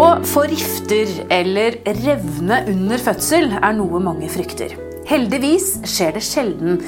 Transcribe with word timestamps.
Å 0.00 0.04
få 0.24 0.46
rifter 0.48 1.10
eller 1.28 1.74
revne 2.00 2.62
under 2.70 3.02
fødsel 3.04 3.50
er 3.58 3.74
noe 3.76 3.98
mange 4.00 4.30
frykter. 4.32 4.72
Heldigvis 5.10 5.74
skjer 5.92 6.14
det 6.16 6.22
sjelden. 6.24 6.78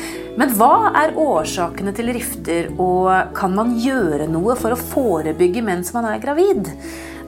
Men 0.40 0.54
hva 0.56 0.94
er 0.96 1.12
årsakene 1.20 1.92
til 1.92 2.08
rifter, 2.16 2.70
og 2.80 3.34
kan 3.36 3.52
man 3.58 3.74
gjøre 3.82 4.30
noe 4.32 4.56
for 4.56 4.72
å 4.72 4.80
forebygge 4.80 5.60
mens 5.66 5.92
man 5.92 6.08
er 6.08 6.24
gravid? 6.24 6.72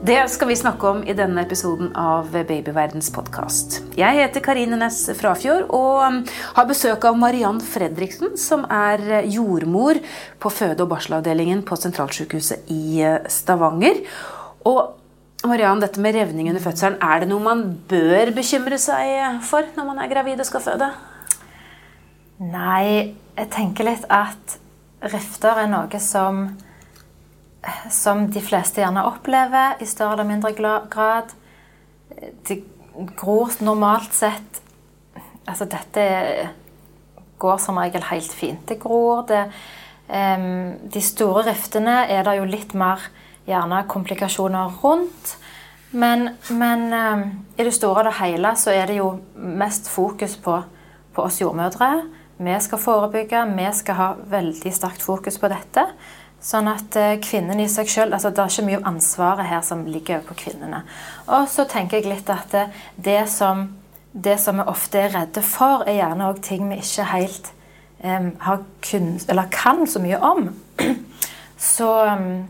Det 0.01 0.17
skal 0.33 0.49
vi 0.49 0.57
snakke 0.57 0.89
om 0.89 1.05
i 1.05 1.13
denne 1.17 1.45
episoden 1.45 1.93
av 1.93 2.33
Babyverdens 2.33 3.11
podkast. 3.13 3.83
Jeg 3.93 4.23
heter 4.23 4.41
Karine 4.41 4.81
Næss 4.81 5.03
Frafjord 5.21 5.69
og 5.69 6.33
har 6.57 6.69
besøk 6.73 7.05
av 7.05 7.21
Mariann 7.21 7.61
Fredriksen, 7.61 8.33
som 8.41 8.65
er 8.73 9.21
jordmor 9.29 10.01
på 10.41 10.49
føde- 10.49 10.81
og 10.81 10.95
barselavdelingen 10.97 11.61
på 11.61 11.77
Sentralsykehuset 11.77 12.73
i 12.73 13.05
Stavanger. 13.29 14.01
Og 14.65 15.04
Mariann, 15.49 15.81
dette 15.83 16.01
med 16.01 16.15
revning 16.15 16.49
under 16.51 16.63
fødselen, 16.63 16.99
er 17.03 17.23
det 17.23 17.29
noe 17.29 17.43
man 17.43 17.63
bør 17.89 18.31
bekymre 18.35 18.79
seg 18.81 19.41
for 19.45 19.67
når 19.77 19.89
man 19.89 20.03
er 20.03 20.11
gravid 20.11 20.41
og 20.43 20.49
skal 20.49 20.63
føde? 20.65 20.91
Nei, 22.43 23.15
jeg 23.37 23.51
tenker 23.53 23.87
litt 23.87 24.05
at 24.11 24.57
rifter 25.13 25.63
er 25.63 25.71
noe 25.71 26.01
som 26.03 26.47
som 27.89 28.27
de 28.31 28.41
fleste 28.43 28.81
gjerne 28.81 29.05
opplever 29.07 29.81
i 29.81 29.87
større 29.89 30.19
eller 30.19 30.27
mindre 30.29 30.51
grad. 30.91 31.33
Det 32.47 32.59
gror 33.17 33.57
normalt 33.65 34.13
sett 34.15 34.61
Altså, 35.45 35.67
dette 35.69 36.01
går 37.37 37.59
som 37.61 37.77
regel 37.77 38.01
helt 38.09 38.31
fint. 38.33 38.63
Det 38.65 38.79
gror. 38.81 39.27
Det, 39.29 39.43
um, 40.09 40.71
de 40.89 41.03
store 41.05 41.43
riftene 41.45 41.99
er 42.09 42.25
det 42.25 42.33
jo 42.39 42.47
litt 42.49 42.73
mer 42.73 43.03
gjerne 43.45 43.83
komplikasjoner 43.87 44.73
rundt. 44.83 45.37
Men, 45.95 46.29
men 46.49 46.93
um, 46.93 47.23
i 47.57 47.63
det 47.63 47.73
store 47.75 48.01
og 48.01 48.09
det 48.09 48.17
hele 48.19 48.51
så 48.59 48.73
er 48.75 48.89
det 48.89 48.97
jo 48.97 49.13
mest 49.35 49.87
fokus 49.89 50.35
på, 50.43 50.57
på 51.15 51.23
oss 51.23 51.39
jordmødre. 51.41 51.89
Vi 52.37 52.55
skal 52.59 52.81
forebygge, 52.81 53.45
vi 53.55 53.67
skal 53.73 53.95
ha 53.95 54.07
veldig 54.27 54.73
sterkt 54.75 55.05
fokus 55.05 55.39
på 55.39 55.47
dette. 55.51 55.85
Sånn 56.43 56.67
at 56.67 56.97
uh, 56.99 57.13
kvinnen 57.23 57.61
i 57.63 57.69
seg 57.71 57.89
sjøl 57.89 58.11
altså 58.13 58.33
Det 58.33 58.43
er 58.43 58.51
ikke 58.51 58.67
mye 58.67 58.81
av 58.81 58.89
ansvaret 58.91 59.49
her 59.49 59.63
som 59.65 59.85
ligger 59.87 60.25
på 60.27 60.35
kvinnene. 60.43 60.83
Og 61.29 61.47
så 61.49 61.63
tenker 61.69 62.01
jeg 62.01 62.11
litt 62.11 62.29
at 62.33 62.51
det, 62.51 62.65
det, 63.07 63.21
som, 63.31 63.69
det 64.11 64.35
som 64.43 64.59
vi 64.59 64.67
ofte 64.67 65.05
er 65.05 65.15
redde 65.15 65.45
for, 65.45 65.85
er 65.87 66.01
gjerne 66.01 66.27
òg 66.33 66.43
ting 66.43 66.67
vi 66.73 66.81
ikke 66.83 67.07
helt 67.13 67.53
um, 68.03 68.33
kun, 68.83 69.15
kan 69.53 69.87
så 69.87 70.03
mye 70.03 70.19
om. 70.19 70.49
så 71.71 71.93
um, 72.11 72.43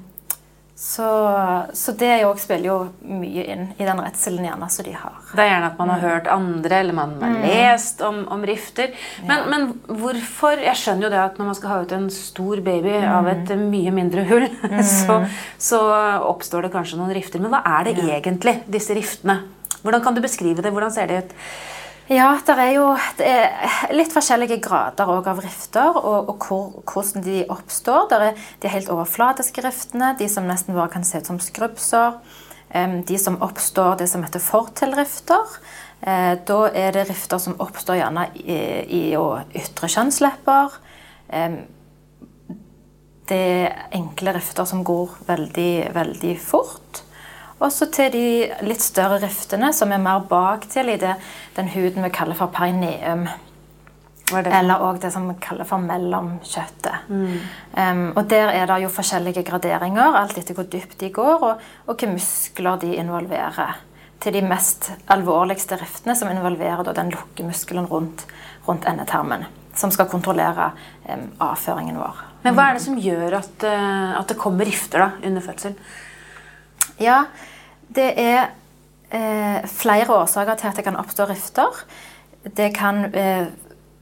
så, 0.78 1.64
så, 1.74 1.92
det 1.92 2.18
jo 2.20 2.34
spiller 2.36 2.68
jo 2.68 2.78
mye 3.08 3.44
inn 3.48 3.62
i 3.80 3.86
den 3.88 4.00
redselen 4.04 4.44
gjerne 4.44 4.68
som 4.68 4.84
de 4.84 4.92
har. 4.92 5.14
Det 5.32 5.40
er 5.40 5.48
gjerne 5.54 5.70
at 5.70 5.78
man 5.80 5.92
har 5.94 6.02
mm. 6.02 6.04
hørt 6.04 6.28
andre, 6.34 6.80
eller 6.82 6.98
man 6.98 7.14
har 7.22 7.32
mm. 7.32 7.46
lest 7.48 8.04
om, 8.04 8.18
om 8.36 8.44
rifter. 8.44 8.92
Men, 9.24 9.46
ja. 9.46 9.46
men, 9.54 9.70
hvorfor 10.02 10.60
Jeg 10.60 10.76
skjønner 10.82 11.08
jo 11.08 11.14
det 11.14 11.22
at 11.22 11.40
når 11.40 11.48
man 11.48 11.58
skal 11.62 11.72
ha 11.72 11.78
ut 11.86 11.96
en 11.96 12.10
stor 12.12 12.60
baby 12.66 12.92
mm. 12.92 13.08
av 13.08 13.30
et 13.32 13.54
mye 13.62 13.94
mindre 13.96 14.26
hull, 14.28 14.50
mm. 14.52 14.82
så, 14.98 15.22
så, 15.56 15.80
oppstår 16.28 16.68
det 16.68 16.74
kanskje 16.76 17.00
noen 17.00 17.16
rifter. 17.16 17.40
Men 17.40 17.56
hva 17.56 17.64
er 17.78 17.88
det 17.88 17.96
ja. 18.02 18.10
egentlig, 18.20 18.58
disse 18.68 19.00
riftene? 19.00 19.40
Hvordan 19.80 20.04
kan 20.04 20.18
du 20.18 20.20
beskrive 20.28 20.60
det? 20.60 20.76
Hvordan 20.76 20.92
ser 20.92 21.08
det 21.08 21.24
ut? 21.24 21.34
Ja, 22.06 22.36
det 22.46 22.54
er 22.62 22.72
jo 22.76 22.90
det 23.18 23.26
er 23.26 23.94
litt 23.98 24.12
forskjellige 24.14 24.60
grader 24.62 25.10
av 25.10 25.40
rifter, 25.42 25.96
og, 25.98 26.28
og 26.30 26.44
hvor, 26.46 26.68
hvordan 26.86 27.24
de 27.26 27.40
oppstår. 27.50 28.06
Det 28.12 28.20
er 28.22 28.44
de 28.62 28.74
helt 28.76 28.92
overflatiske 28.94 29.64
riftene, 29.66 30.12
de 30.20 30.28
som 30.30 30.46
nesten 30.46 30.78
bare 30.78 30.92
kan 30.94 31.08
se 31.08 31.18
ut 31.18 31.32
som 31.32 31.42
skrubbsår. 31.42 32.20
De 33.10 33.18
som 33.22 33.40
oppstår 33.42 33.98
det 34.02 34.10
som 34.12 34.22
heter 34.26 34.44
fortilrifter. 34.44 35.58
Eh, 36.06 36.34
da 36.46 36.60
er 36.76 36.94
det 36.94 37.08
rifter 37.10 37.42
som 37.42 37.58
oppstår 37.64 37.98
gjerne 38.02 38.28
i, 38.38 38.60
i 38.86 39.04
ytre 39.58 39.90
kjønnslepper. 39.96 40.78
Det 43.26 43.42
er 43.42 43.88
enkle 43.98 44.36
rifter 44.36 44.70
som 44.70 44.84
går 44.86 45.18
veldig, 45.26 45.74
veldig 45.96 46.36
fort. 46.44 47.02
Og 47.64 47.72
så 47.72 47.88
til 47.94 48.12
de 48.12 48.28
litt 48.68 48.84
større 48.84 49.22
riftene, 49.24 49.72
som 49.74 49.94
er 49.96 50.02
mer 50.04 50.26
baktil 50.28 50.92
i 50.92 51.00
det, 51.00 51.16
den 51.56 51.72
huden 51.72 52.04
vi 52.04 52.12
kaller 52.14 52.38
for 52.38 52.52
perineum. 52.52 53.28
Eller 54.34 54.82
òg 54.82 55.00
det 55.04 55.12
som 55.14 55.28
vi 55.30 55.36
kaller 55.40 55.68
for 55.70 55.82
mellomkjøttet. 55.86 57.10
Mm. 57.14 57.34
Um, 57.78 58.06
og 58.18 58.24
der 58.30 58.50
er 58.50 58.66
det 58.68 58.80
jo 58.84 58.92
forskjellige 58.92 59.46
graderinger, 59.46 60.18
alt 60.18 60.40
etter 60.42 60.58
hvor 60.58 60.66
dypt 60.68 60.98
de 61.00 61.12
går, 61.14 61.44
og, 61.46 61.68
og 61.86 61.92
hvilke 61.94 62.10
muskler 62.16 62.80
de 62.82 62.96
involverer. 62.98 63.78
Til 64.24 64.34
de 64.34 64.42
mest 64.42 64.90
alvorligste 65.14 65.78
riftene, 65.78 66.16
som 66.18 66.32
involverer 66.32 66.82
da, 66.88 66.96
den 66.98 67.14
lukkemuskelen 67.14 67.86
rundt, 67.92 68.26
rundt 68.68 68.88
endetarmen. 68.90 69.46
Som 69.78 69.94
skal 69.94 70.10
kontrollere 70.12 70.72
um, 71.06 71.30
avføringen 71.46 72.02
vår. 72.02 72.26
Men 72.44 72.58
hva 72.58 72.70
er 72.70 72.80
det 72.80 72.84
som 72.84 72.98
gjør 73.00 73.38
at, 73.40 73.56
uh, 73.64 74.18
at 74.20 74.28
det 74.32 74.42
kommer 74.42 74.68
rifter 74.68 75.06
da, 75.06 75.12
under 75.24 75.46
fødsel? 75.46 75.78
Ja, 77.00 77.26
det 77.96 78.14
er 78.22 78.52
eh, 79.12 79.68
flere 79.68 80.10
årsaker 80.16 80.56
til 80.56 80.68
at 80.68 80.80
det 80.80 80.86
kan 80.88 81.00
oppstå 81.00 81.28
rifter. 81.30 81.86
Det 82.58 82.74
kan 82.76 83.06
eh, 83.14 83.48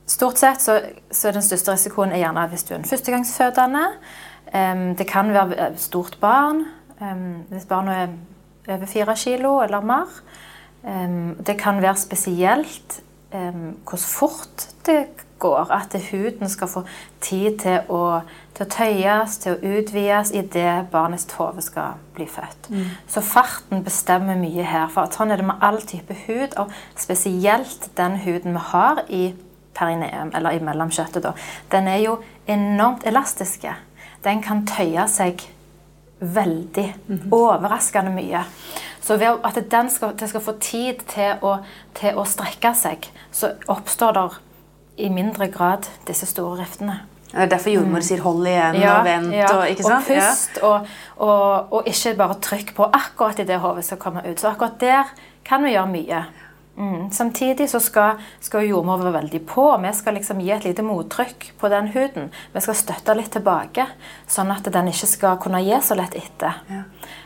Stort 0.03 0.35
sett 0.35 0.59
så, 0.59 0.73
så 1.15 1.29
er 1.29 1.37
den 1.37 1.45
største 1.45 1.71
risikoen 1.71 2.11
er 2.11 2.19
gjerne 2.19 2.41
hvis 2.51 2.65
du 2.67 2.73
er 2.73 2.81
en 2.81 2.89
førstegangsfødende. 2.89 3.85
Um, 4.51 4.81
det 4.99 5.05
kan 5.07 5.29
være 5.31 5.55
eh, 5.55 5.77
stort 5.79 6.17
barn. 6.21 6.65
Hvis 7.49 7.65
barnet 7.65 7.95
er 8.67 8.75
over 8.75 8.85
fire 8.85 9.15
kilo 9.15 9.53
eller 9.63 9.81
mer. 9.83 10.11
Det 11.47 11.55
kan 11.59 11.81
være 11.81 11.97
spesielt 11.99 12.99
hvor 13.31 13.97
fort 13.97 14.67
det 14.85 15.22
går. 15.43 15.71
At 15.75 15.95
huden 16.09 16.49
skal 16.49 16.71
få 16.71 16.83
tid 17.23 17.59
til 17.63 17.91
å, 17.91 18.01
til 18.55 18.65
å 18.65 18.71
tøyes, 18.71 19.37
til 19.43 19.55
å 19.55 19.73
utvides 19.77 20.33
idet 20.35 20.89
barnets 20.93 21.27
hode 21.37 21.63
skal 21.65 21.99
bli 22.15 22.27
født. 22.29 22.69
Mm. 22.71 22.91
Så 23.11 23.23
farten 23.27 23.83
bestemmer 23.85 24.39
mye 24.39 24.67
her. 24.67 24.87
For 24.93 25.11
sånn 25.13 25.33
er 25.33 25.41
det 25.41 25.49
med 25.49 25.63
all 25.63 25.81
type 25.87 26.15
hud, 26.25 26.55
og 26.61 26.71
spesielt 26.99 27.89
den 27.99 28.19
huden 28.23 28.55
vi 28.55 28.67
har 28.73 29.03
i 29.09 29.23
perineum, 29.73 30.31
eller 30.35 30.55
i 30.55 30.61
mellomkjøttet. 30.63 31.23
Da. 31.23 31.33
Den 31.71 31.89
er 31.89 31.99
jo 32.03 32.19
enormt 32.47 33.07
elastiske. 33.09 33.73
Den 34.23 34.41
kan 34.43 34.63
tøye 34.69 35.07
seg 35.11 35.43
veldig. 36.23 36.87
Mm. 37.07 37.21
Overraskende 37.33 38.13
mye. 38.13 38.45
Så 39.03 39.17
ved 39.19 39.43
at 39.43 39.59
den 39.71 39.89
skal, 39.89 40.13
den 40.19 40.27
skal 40.27 40.41
få 40.41 40.55
tid 40.63 41.03
til 41.11 41.43
å, 41.43 41.57
til 41.97 42.15
å 42.15 42.23
strekke 42.27 42.71
seg, 42.77 43.09
så 43.31 43.51
oppstår 43.67 44.15
det 44.15 44.23
i 44.97 45.09
mindre 45.09 45.47
grad 45.47 45.89
disse 46.07 46.25
store 46.29 46.61
riftene. 46.61 46.99
Det 47.33 47.41
er 47.41 47.49
derfor 47.49 47.73
jordmor 47.73 47.97
mm. 47.97 48.05
sier 48.05 48.21
'hold 48.21 48.47
igjen' 48.47 48.77
ja, 48.77 48.93
og 48.93 49.07
'vent'. 49.07 49.33
Ja. 49.33 49.57
Og, 49.57 49.69
ikke 49.69 49.83
sant? 49.83 50.09
og 50.09 50.15
pust, 50.15 50.57
ja. 50.57 50.67
og, 50.67 50.87
og, 51.17 51.73
og, 51.73 51.83
ikke 51.87 52.15
bare 52.17 52.39
trykk 52.39 52.75
på 52.75 52.89
akkurat 52.93 53.39
i 53.39 53.43
det 53.49 53.59
hodet 53.59 53.85
som 53.85 53.97
kommer 53.97 54.21
ut. 54.29 54.39
Så 54.39 54.47
akkurat 54.47 54.79
der 54.79 55.13
kan 55.45 55.63
vi 55.63 55.73
gjøre 55.73 55.87
mye. 55.87 56.25
Mm. 56.77 57.11
Samtidig 57.11 57.69
så 57.69 57.79
skal, 57.79 58.21
skal 58.41 58.65
jordmor 58.65 58.97
være 58.97 59.13
veldig 59.13 59.41
på. 59.45 59.65
Vi 59.81 59.93
skal 59.93 60.13
liksom 60.17 60.41
gi 60.41 60.51
et 60.51 60.65
lite 60.65 60.81
mottrykk 60.85 61.51
på 61.59 61.69
den 61.69 61.87
huden. 61.93 62.31
Vi 62.53 62.61
skal 62.61 62.75
støtte 62.75 63.13
litt 63.17 63.31
tilbake, 63.31 63.85
sånn 64.27 64.51
at 64.51 64.69
den 64.73 64.89
ikke 64.89 65.09
skal 65.09 65.37
kunne 65.41 65.61
gi 65.61 65.77
så 65.81 65.97
lett 65.97 66.17
etter. 66.17 66.61
Ja. 66.69 66.83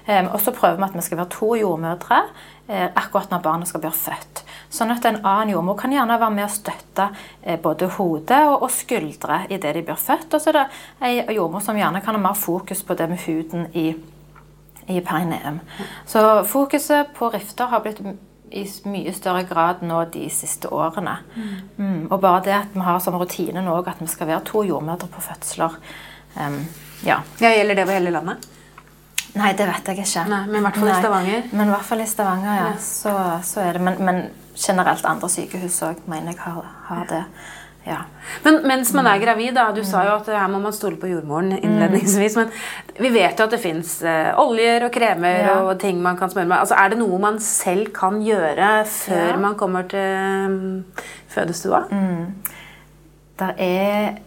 Um, 0.07 0.29
og 0.33 0.41
så 0.44 0.51
prøver 0.56 0.79
vi 0.79 0.88
at 0.88 0.95
vi 0.95 1.01
skal 1.01 1.19
være 1.22 1.35
to 1.35 1.56
jordmødre 1.56 2.22
akkurat 2.67 3.31
når 3.31 3.44
barnet 3.45 3.69
skal 3.69 3.83
bli 3.83 3.91
født. 3.95 4.44
Sånn 4.69 4.91
at 4.91 5.05
en 5.07 5.22
annen 5.22 5.53
jordmor 5.53 5.78
kan 5.79 5.94
gjerne 5.95 6.17
være 6.19 6.35
med 6.35 6.45
å 6.47 6.51
støtte 6.51 7.07
eh, 7.41 7.55
både 7.63 7.88
hodet 7.95 8.41
og, 8.50 8.66
og 8.67 8.72
skuldre 8.73 9.45
idet 9.47 9.73
de 9.78 9.83
blir 9.88 10.00
født. 10.00 10.33
Og 10.35 10.44
så 10.44 10.51
er 10.51 10.57
det 10.59 10.66
ei 11.07 11.38
jordmor 11.38 11.63
som 11.63 11.79
gjerne 11.79 12.03
kan 12.03 12.17
ha 12.17 12.22
mer 12.22 12.38
fokus 12.38 12.83
på 12.83 12.97
det 13.00 13.07
med 13.12 13.24
huden 13.24 13.69
i, 13.71 13.88
i 14.91 15.00
perineum. 15.00 15.62
Så 16.06 16.24
fokuset 16.51 17.13
på 17.15 17.31
rifter 17.31 17.71
har 17.71 17.86
blitt 17.86 18.03
i 18.51 18.63
mye 18.88 19.12
større 19.15 19.44
grad 19.47 19.81
nå 19.83 20.03
de 20.12 20.27
siste 20.31 20.71
årene. 20.71 21.18
Mm. 21.36 21.56
Mm, 21.77 22.03
og 22.12 22.19
bare 22.24 22.44
det 22.45 22.56
at 22.56 22.75
vi 22.75 22.83
har 22.83 23.00
som 23.03 23.15
rutine 23.19 23.63
nå 23.63 23.80
at 23.81 24.03
vi 24.03 24.07
skal 24.12 24.31
være 24.31 24.45
to 24.47 24.63
jordmødre 24.68 25.09
på 25.12 25.24
fødsler. 25.24 25.80
Um, 26.38 26.62
ja. 27.03 27.21
ja. 27.39 27.56
Gjelder 27.56 27.75
det 27.75 27.88
over 27.88 28.00
hele 28.00 28.13
landet? 28.15 28.47
Nei, 29.38 29.54
det 29.57 29.68
vet 29.69 29.92
jeg 29.92 30.04
ikke. 30.04 30.25
Nei, 30.31 30.42
men 30.50 30.60
i 30.60 30.66
hvert 30.66 30.80
fall 30.80 30.89
i 30.89 30.98
Stavanger? 30.98 31.45
Men 31.51 31.69
i 31.69 31.75
hvert 31.75 31.88
fall 31.92 32.01
i 32.01 32.10
Stavanger, 32.10 32.57
ja. 32.57 32.66
ja. 32.72 32.81
Så, 32.81 33.13
så, 33.45 33.62
er 33.63 33.78
det. 33.78 33.84
Men, 33.86 34.01
men 34.07 34.24
generelt 34.57 35.06
andre 35.06 35.30
sykehus 35.30 35.78
òg 35.86 36.04
mener 36.10 36.34
jeg 36.34 36.42
har, 36.44 36.74
har 36.89 37.07
det. 37.12 37.24
Ja. 37.88 38.01
Men 38.44 38.57
mens 38.68 38.89
man 38.94 39.07
er 39.07 39.19
gravid, 39.22 39.54
da, 39.56 39.69
du 39.72 39.80
mm. 39.80 39.88
sa 39.88 40.01
jo 40.04 40.18
at 40.18 40.28
her 40.34 40.50
må 40.51 40.60
man 40.60 40.75
stole 40.75 40.98
på 41.00 41.07
jordmoren 41.07 41.54
innledningsvis, 41.56 42.36
mm. 42.36 42.42
men 42.42 43.06
vi 43.06 43.12
vet 43.16 43.39
jo 43.39 43.45
at 43.48 43.54
det 43.56 43.62
fins 43.63 43.94
uh, 44.04 44.34
oljer 44.42 44.89
og 44.89 44.92
kremer 44.92 45.39
ja. 45.45 45.54
og 45.62 45.78
ting 45.80 46.01
man 46.04 46.19
kan 46.19 46.34
smøre 46.34 46.50
med. 46.50 46.57
Altså, 46.66 46.75
er 46.75 46.92
det 46.92 47.00
noe 47.00 47.22
man 47.24 47.39
selv 47.44 47.94
kan 47.95 48.19
gjøre 48.25 48.72
før 48.92 49.30
ja. 49.30 49.39
man 49.39 49.56
kommer 49.60 49.88
til 49.88 50.51
um, 50.51 51.07
fødestua? 51.31 51.86
Mm. 51.92 52.57
Det 53.39 53.51
er 53.63 54.24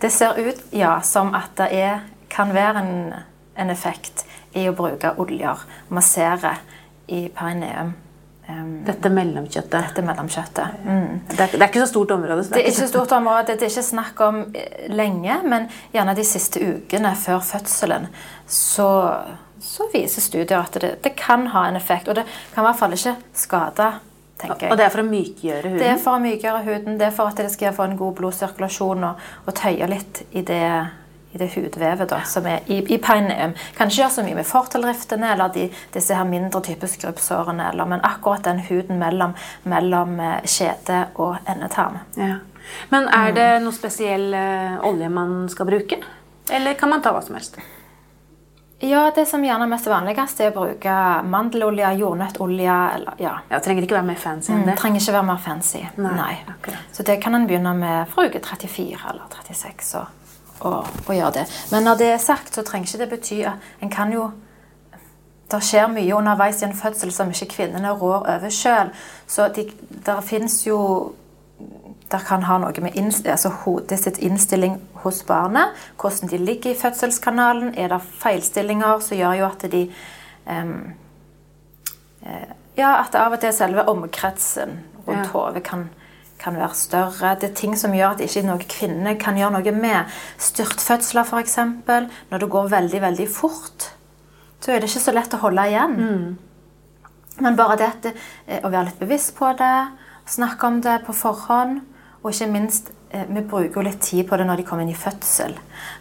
Det 0.00 0.08
ser 0.12 0.38
ut, 0.38 0.60
ja, 0.72 0.94
som 1.04 1.34
at 1.34 1.50
det 1.58 1.66
er, 1.76 1.98
kan 2.30 2.54
være 2.54 2.80
en, 2.80 3.12
en 3.58 3.70
effekt 3.70 4.24
i 4.54 4.68
å 4.68 4.76
bruke 4.76 5.14
oljer, 5.22 5.66
massere, 5.94 6.54
i 7.10 7.28
perineum. 7.34 7.92
Um, 8.50 8.84
Dette 8.86 9.10
mellomkjøttet. 9.14 9.70
dette 9.70 10.02
mellomkjøttet. 10.02 10.80
Mm. 10.84 11.20
Det 11.28 11.38
er, 11.38 11.52
det 11.52 11.62
er 11.62 11.68
ikke 11.68 11.84
så 11.84 11.90
stort 11.92 12.10
område. 12.10 12.44
så 12.44 12.54
Det 12.54 12.62
er 12.62 12.70
ikke 12.70 12.80
så 12.80 12.88
stort 12.88 13.12
område, 13.14 13.54
det 13.54 13.66
er 13.66 13.70
ikke 13.70 13.86
snakk 13.86 14.22
om 14.26 14.40
eh, 14.54 14.88
lenge, 14.90 15.36
men 15.46 15.68
gjerne 15.94 16.14
de 16.18 16.24
siste 16.26 16.62
ukene 16.62 17.12
før 17.18 17.42
fødselen 17.46 18.08
så, 18.50 18.90
så 19.62 19.86
viser 19.94 20.24
studier 20.24 20.58
at 20.58 20.78
det, 20.82 20.96
det 21.04 21.14
kan 21.18 21.46
ha 21.54 21.68
en 21.68 21.78
effekt. 21.78 22.10
Og 22.10 22.18
det 22.18 22.26
kan 22.54 22.64
i 22.64 22.68
hvert 22.68 22.80
fall 22.80 22.96
ikke 22.96 23.14
skade, 23.38 23.90
tenker 24.40 24.66
jeg. 24.66 24.72
Og 24.72 24.80
det 24.80 24.86
er 24.86 24.94
for 24.96 25.04
å 25.04 25.10
mykgjøre 25.10 25.68
huden? 25.68 25.82
Det 25.84 25.92
er 25.92 26.02
for 26.02 26.18
å 26.18 26.24
mykgjøre 26.24 26.64
huden, 26.66 26.98
det 26.98 27.06
er 27.06 27.14
for 27.20 27.30
at 27.30 27.44
det 27.44 27.52
skal 27.54 27.76
få 27.76 27.86
en 27.86 27.98
god 28.00 28.16
blodsirkulasjon 28.18 29.06
og, 29.12 29.28
og 29.46 29.58
tøye 29.62 29.90
litt 29.90 30.24
i 30.30 30.42
det, 30.46 30.64
i 31.32 31.38
det 31.38 31.50
hudvevet 31.54 32.08
da, 32.10 32.20
som 32.26 32.46
er 32.50 32.66
i, 32.66 32.80
i 32.94 32.98
perineum. 32.98 33.54
Kan 33.76 33.90
ikke 33.90 34.02
gjøre 34.02 34.14
så 34.16 34.24
mye 34.26 34.38
med 34.38 34.48
fortellriftene 34.48 35.32
eller 35.32 35.52
de, 35.54 35.68
disse 35.94 36.14
her 36.16 36.26
mindre 36.26 36.62
type 36.66 36.88
skrubbsårene, 36.90 37.70
eller, 37.72 37.86
men 37.86 38.04
akkurat 38.06 38.44
den 38.44 38.62
huden 38.66 38.98
mellom, 38.98 39.34
mellom 39.62 40.16
kjede 40.44 41.04
og 41.22 41.36
endetarm. 41.48 42.00
Ja. 42.18 42.40
Men 42.90 43.08
er 43.14 43.34
det 43.34 43.50
noe 43.64 43.74
spesiell 43.74 44.32
eh, 44.34 44.78
olje 44.86 45.08
man 45.10 45.44
skal 45.50 45.66
bruke? 45.70 46.00
Eller 46.50 46.74
kan 46.74 46.90
man 46.90 47.02
ta 47.02 47.12
hva 47.14 47.22
som 47.22 47.38
helst? 47.38 47.58
Ja, 48.80 49.10
det 49.14 49.26
som 49.28 49.42
gjerne 49.44 49.66
er 49.66 49.68
mest 49.68 49.86
vanligst, 49.90 50.38
er 50.40 50.54
å 50.54 50.62
bruke 50.62 50.92
mandelolje, 51.28 51.90
jordnøttolje 52.00 52.76
eller 52.94 53.18
ja. 53.20 53.34
Ja, 53.50 53.58
trenger 53.60 53.84
ikke 53.84 53.98
være 53.98 54.08
mer 54.08 54.20
fancy 54.22 54.54
enn 54.54 54.62
Det 54.64 54.72
Mm, 54.72 54.78
trenger 54.80 55.02
ikke 55.02 55.12
være 55.18 55.28
mer 55.28 55.42
fancy. 55.44 55.82
Nei, 56.00 56.14
Nei. 56.16 56.36
Okay. 56.54 56.78
Så 56.92 57.04
det 57.04 57.18
kan 57.20 57.34
en 57.36 57.44
begynne 57.46 57.74
med 57.76 58.08
fra 58.08 58.24
uke 58.24 58.40
34 58.40 58.96
eller 59.12 59.28
36 59.36 59.94
og, 60.00 60.06
og, 60.60 60.86
å 61.08 61.12
gjøre 61.16 61.32
det. 61.40 61.46
Men 61.72 61.82
når 61.82 61.94
det 61.98 62.06
er 62.12 62.18
sagt, 62.18 62.54
så 62.54 62.62
trenger 62.62 62.88
ikke 62.88 62.98
det 63.04 63.10
bety 63.10 63.42
at 63.48 63.52
en 63.82 63.90
kan 63.90 64.12
jo 64.12 64.30
Det 65.50 65.58
skjer 65.66 65.88
mye 65.90 66.14
underveis 66.14 66.60
i 66.62 66.64
en 66.64 66.76
fødsel 66.78 67.10
som 67.12 67.30
ikke 67.30 67.48
kvinnene 67.56 67.90
rår 67.90 68.20
over 68.36 68.52
sjøl. 68.54 68.92
Så 69.26 69.48
de, 69.48 69.64
der 70.06 70.20
fins 70.22 70.60
jo 70.66 70.76
der 72.10 72.18
kan 72.26 72.42
ha 72.42 72.58
noe 72.58 72.80
med 72.82 72.94
inns- 72.94 73.26
altså 73.26 73.48
hodet 73.64 73.98
sitt 73.98 74.18
innstilling 74.18 74.80
hos 75.02 75.22
barnet. 75.26 75.74
Hvordan 76.00 76.30
de 76.30 76.38
ligger 76.38 76.70
i 76.70 76.78
fødselskanalen. 76.78 77.74
Er 77.78 77.88
det 77.88 78.00
feilstillinger 78.22 79.00
som 79.00 79.16
gjør 79.18 79.32
jo 79.38 79.46
at 79.46 79.66
de 79.72 79.82
eh, 80.46 80.66
Ja, 82.76 82.94
at 83.02 83.14
av 83.14 83.32
og 83.32 83.40
til 83.40 83.52
selve 83.52 83.88
omkretsen 83.88 84.78
rundt 85.06 85.18
Ja. 85.26 85.30
hodet 85.32 85.62
kan, 85.62 85.90
kan 86.40 86.56
være 86.56 86.74
større. 86.74 87.34
Det 87.40 87.50
er 87.50 87.56
ting 87.58 87.76
som 87.78 87.94
gjør 87.94 88.16
at 88.16 88.22
ikke 88.24 88.44
noen 88.46 88.62
kvinne 88.64 89.14
kan 89.20 89.38
gjøre 89.38 89.58
noe 89.58 89.74
med. 89.76 90.20
Styrtfødsler, 90.40 91.28
f.eks. 91.28 91.56
Når 92.30 92.44
det 92.44 92.50
går 92.50 92.70
veldig, 92.72 93.02
veldig 93.06 93.28
fort, 93.32 93.90
så 94.60 94.72
er 94.72 94.80
det 94.80 94.90
ikke 94.90 95.04
så 95.06 95.16
lett 95.16 95.36
å 95.36 95.42
holde 95.44 95.66
igjen. 95.70 95.98
Men 97.40 97.56
bare 97.56 97.76
det 97.80 97.90
eh, 98.12 98.60
å 98.60 98.68
være 98.68 98.90
litt 98.90 99.00
bevisst 99.00 99.34
på 99.38 99.52
det, 99.56 99.74
snakke 100.28 100.68
om 100.68 100.80
det 100.84 100.98
på 101.06 101.14
forhånd, 101.16 101.80
og 102.20 102.34
ikke 102.34 102.50
minst 102.52 102.90
eh, 103.10 103.24
Vi 103.32 103.42
bruker 103.48 103.86
litt 103.86 104.02
tid 104.04 104.26
på 104.28 104.36
det 104.36 104.44
når 104.48 104.60
de 104.60 104.66
kommer 104.68 104.84
inn 104.84 104.92
i 104.92 104.98
fødsel. 104.98 105.54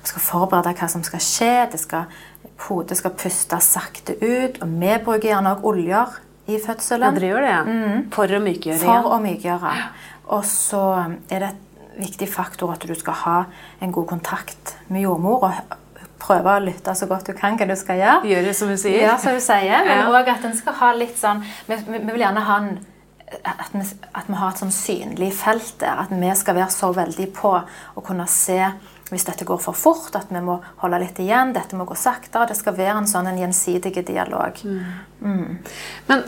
Vi 0.04 0.12
skal 0.12 0.26
forberede 0.26 0.76
hva 0.76 0.90
som 0.92 1.04
skal 1.08 1.24
skje. 1.24 1.54
Det 1.72 1.80
skal, 1.80 2.12
hodet 2.68 2.98
skal 3.00 3.16
puste 3.16 3.60
sakte 3.64 4.18
ut. 4.20 4.60
Og 4.60 4.76
vi 4.82 4.98
bruker 5.06 5.32
gjerne 5.32 5.56
også 5.56 5.72
oljer 5.72 6.20
i 6.50 6.58
Ja, 6.58 6.62
fødselen 6.66 7.16
dere 7.16 7.32
gjør 7.32 7.46
det, 7.46 7.50
ja. 7.54 7.64
For 8.16 8.36
å 8.36 8.42
mykgjøre 8.44 8.80
for 8.82 9.10
å 9.14 9.20
mykgjøre. 9.24 9.74
Og 10.30 10.46
så 10.46 10.82
er 11.30 11.40
det 11.44 11.50
et 11.50 12.00
viktig 12.00 12.30
faktor 12.32 12.72
at 12.74 12.86
du 12.88 12.94
skal 12.96 13.18
ha 13.26 13.38
en 13.82 13.92
god 13.92 14.08
kontakt 14.08 14.76
med 14.88 15.04
jordmor. 15.08 15.44
og 15.50 15.78
Prøve 16.20 16.58
å 16.58 16.62
lytte 16.64 16.94
så 16.96 17.08
godt 17.08 17.32
du 17.32 17.34
kan 17.34 17.58
hva 17.58 17.66
du 17.68 17.76
skal 17.80 18.00
gjøre. 18.00 18.28
Gjør 18.30 18.48
det 18.50 18.56
som 18.56 18.72
hun 18.72 18.78
sier. 18.78 19.02
Ja, 19.02 19.18
som 19.18 19.34
du 19.36 19.42
sier. 19.44 19.86
Men 19.88 20.04
Ja. 20.04 20.22
at 20.36 20.46
en 20.46 20.56
skal 20.58 20.74
ha 20.74 20.94
litt 20.94 21.18
sånn 21.18 21.44
Vi, 21.68 21.76
vi, 21.76 21.98
vi 21.98 22.12
vil 22.12 22.22
gjerne 22.22 22.46
ha 22.46 22.58
en 22.58 22.80
at 23.46 23.70
vi, 23.74 23.82
at 24.16 24.28
vi 24.28 24.34
har 24.40 24.52
et 24.54 24.62
sånn 24.62 24.74
synlig 24.74 25.34
felt 25.38 25.76
der. 25.82 26.00
At 26.06 26.14
vi 26.14 26.32
skal 26.36 26.56
være 26.56 26.72
så 26.74 26.92
veldig 26.96 27.28
på 27.38 27.52
å 27.96 28.02
kunne 28.06 28.26
se 28.28 28.60
hvis 29.10 29.26
dette 29.26 29.46
går 29.48 29.58
for 29.62 29.74
fort, 29.74 30.14
at 30.16 30.30
vi 30.30 30.42
må 30.46 30.60
holde 30.84 31.00
litt 31.02 31.18
igjen. 31.22 31.54
Dette 31.56 31.78
må 31.78 31.86
gå 31.90 31.96
saktere. 31.98 32.48
Det 32.52 32.58
skal 32.60 32.76
være 32.78 33.00
en 33.02 33.10
sånn 33.10 33.30
en 33.32 33.40
gjensidig 33.42 33.94
dialog. 34.06 34.60
Men 35.20 35.56
øh, 36.10 36.24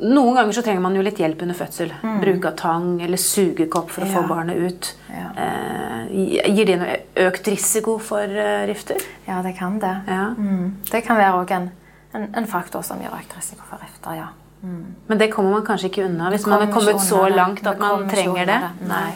noen 0.00 0.34
ganger 0.36 0.52
så 0.52 0.62
trenger 0.62 0.80
man 0.84 0.94
jo 0.96 1.02
litt 1.02 1.18
hjelp 1.18 1.42
under 1.42 1.54
fødsel. 1.58 1.92
Bruk 2.20 2.44
av 2.50 2.56
tang 2.60 2.88
eller 3.02 3.16
sugekopp 3.20 3.90
for 3.90 4.04
å 4.04 4.10
få 4.10 4.22
Mm. 4.24 4.28
Barnet 4.28 4.56
ut. 4.56 4.94
Ja. 5.10 5.28
Eh, 5.44 6.48
gir 6.54 6.64
det 6.66 6.76
noe 6.80 6.96
økt 7.28 7.48
risiko 7.48 7.98
for 7.98 8.22
eh, 8.22 8.66
rifter? 8.66 8.96
Ja, 9.26 9.42
det 9.42 9.56
kan 9.58 9.78
det. 9.78 9.94
Ja. 10.08 10.34
Mm. 10.36 10.76
Det 10.90 11.04
kan 11.06 11.16
være 11.16 11.42
òg 11.42 11.50
en, 11.56 11.70
en, 12.14 12.28
en 12.34 12.46
faktor 12.46 12.82
som 12.82 13.00
gir 13.00 13.08
økt 13.12 13.36
risiko 13.36 13.62
for 13.68 13.78
rifter, 13.82 14.14
ja. 14.16 14.28
Men 14.64 15.18
det 15.18 15.28
kommer 15.32 15.50
man 15.50 15.64
kanskje 15.66 15.90
ikke 15.90 16.04
unna 16.06 16.30
hvis 16.32 16.46
man 16.48 16.62
har 16.62 16.70
kommet 16.72 17.00
så 17.04 17.26
langt 17.28 17.66
at 17.66 17.78
man 17.78 18.06
trenger 18.08 18.46
det. 18.48 18.60
Nei. 18.88 19.10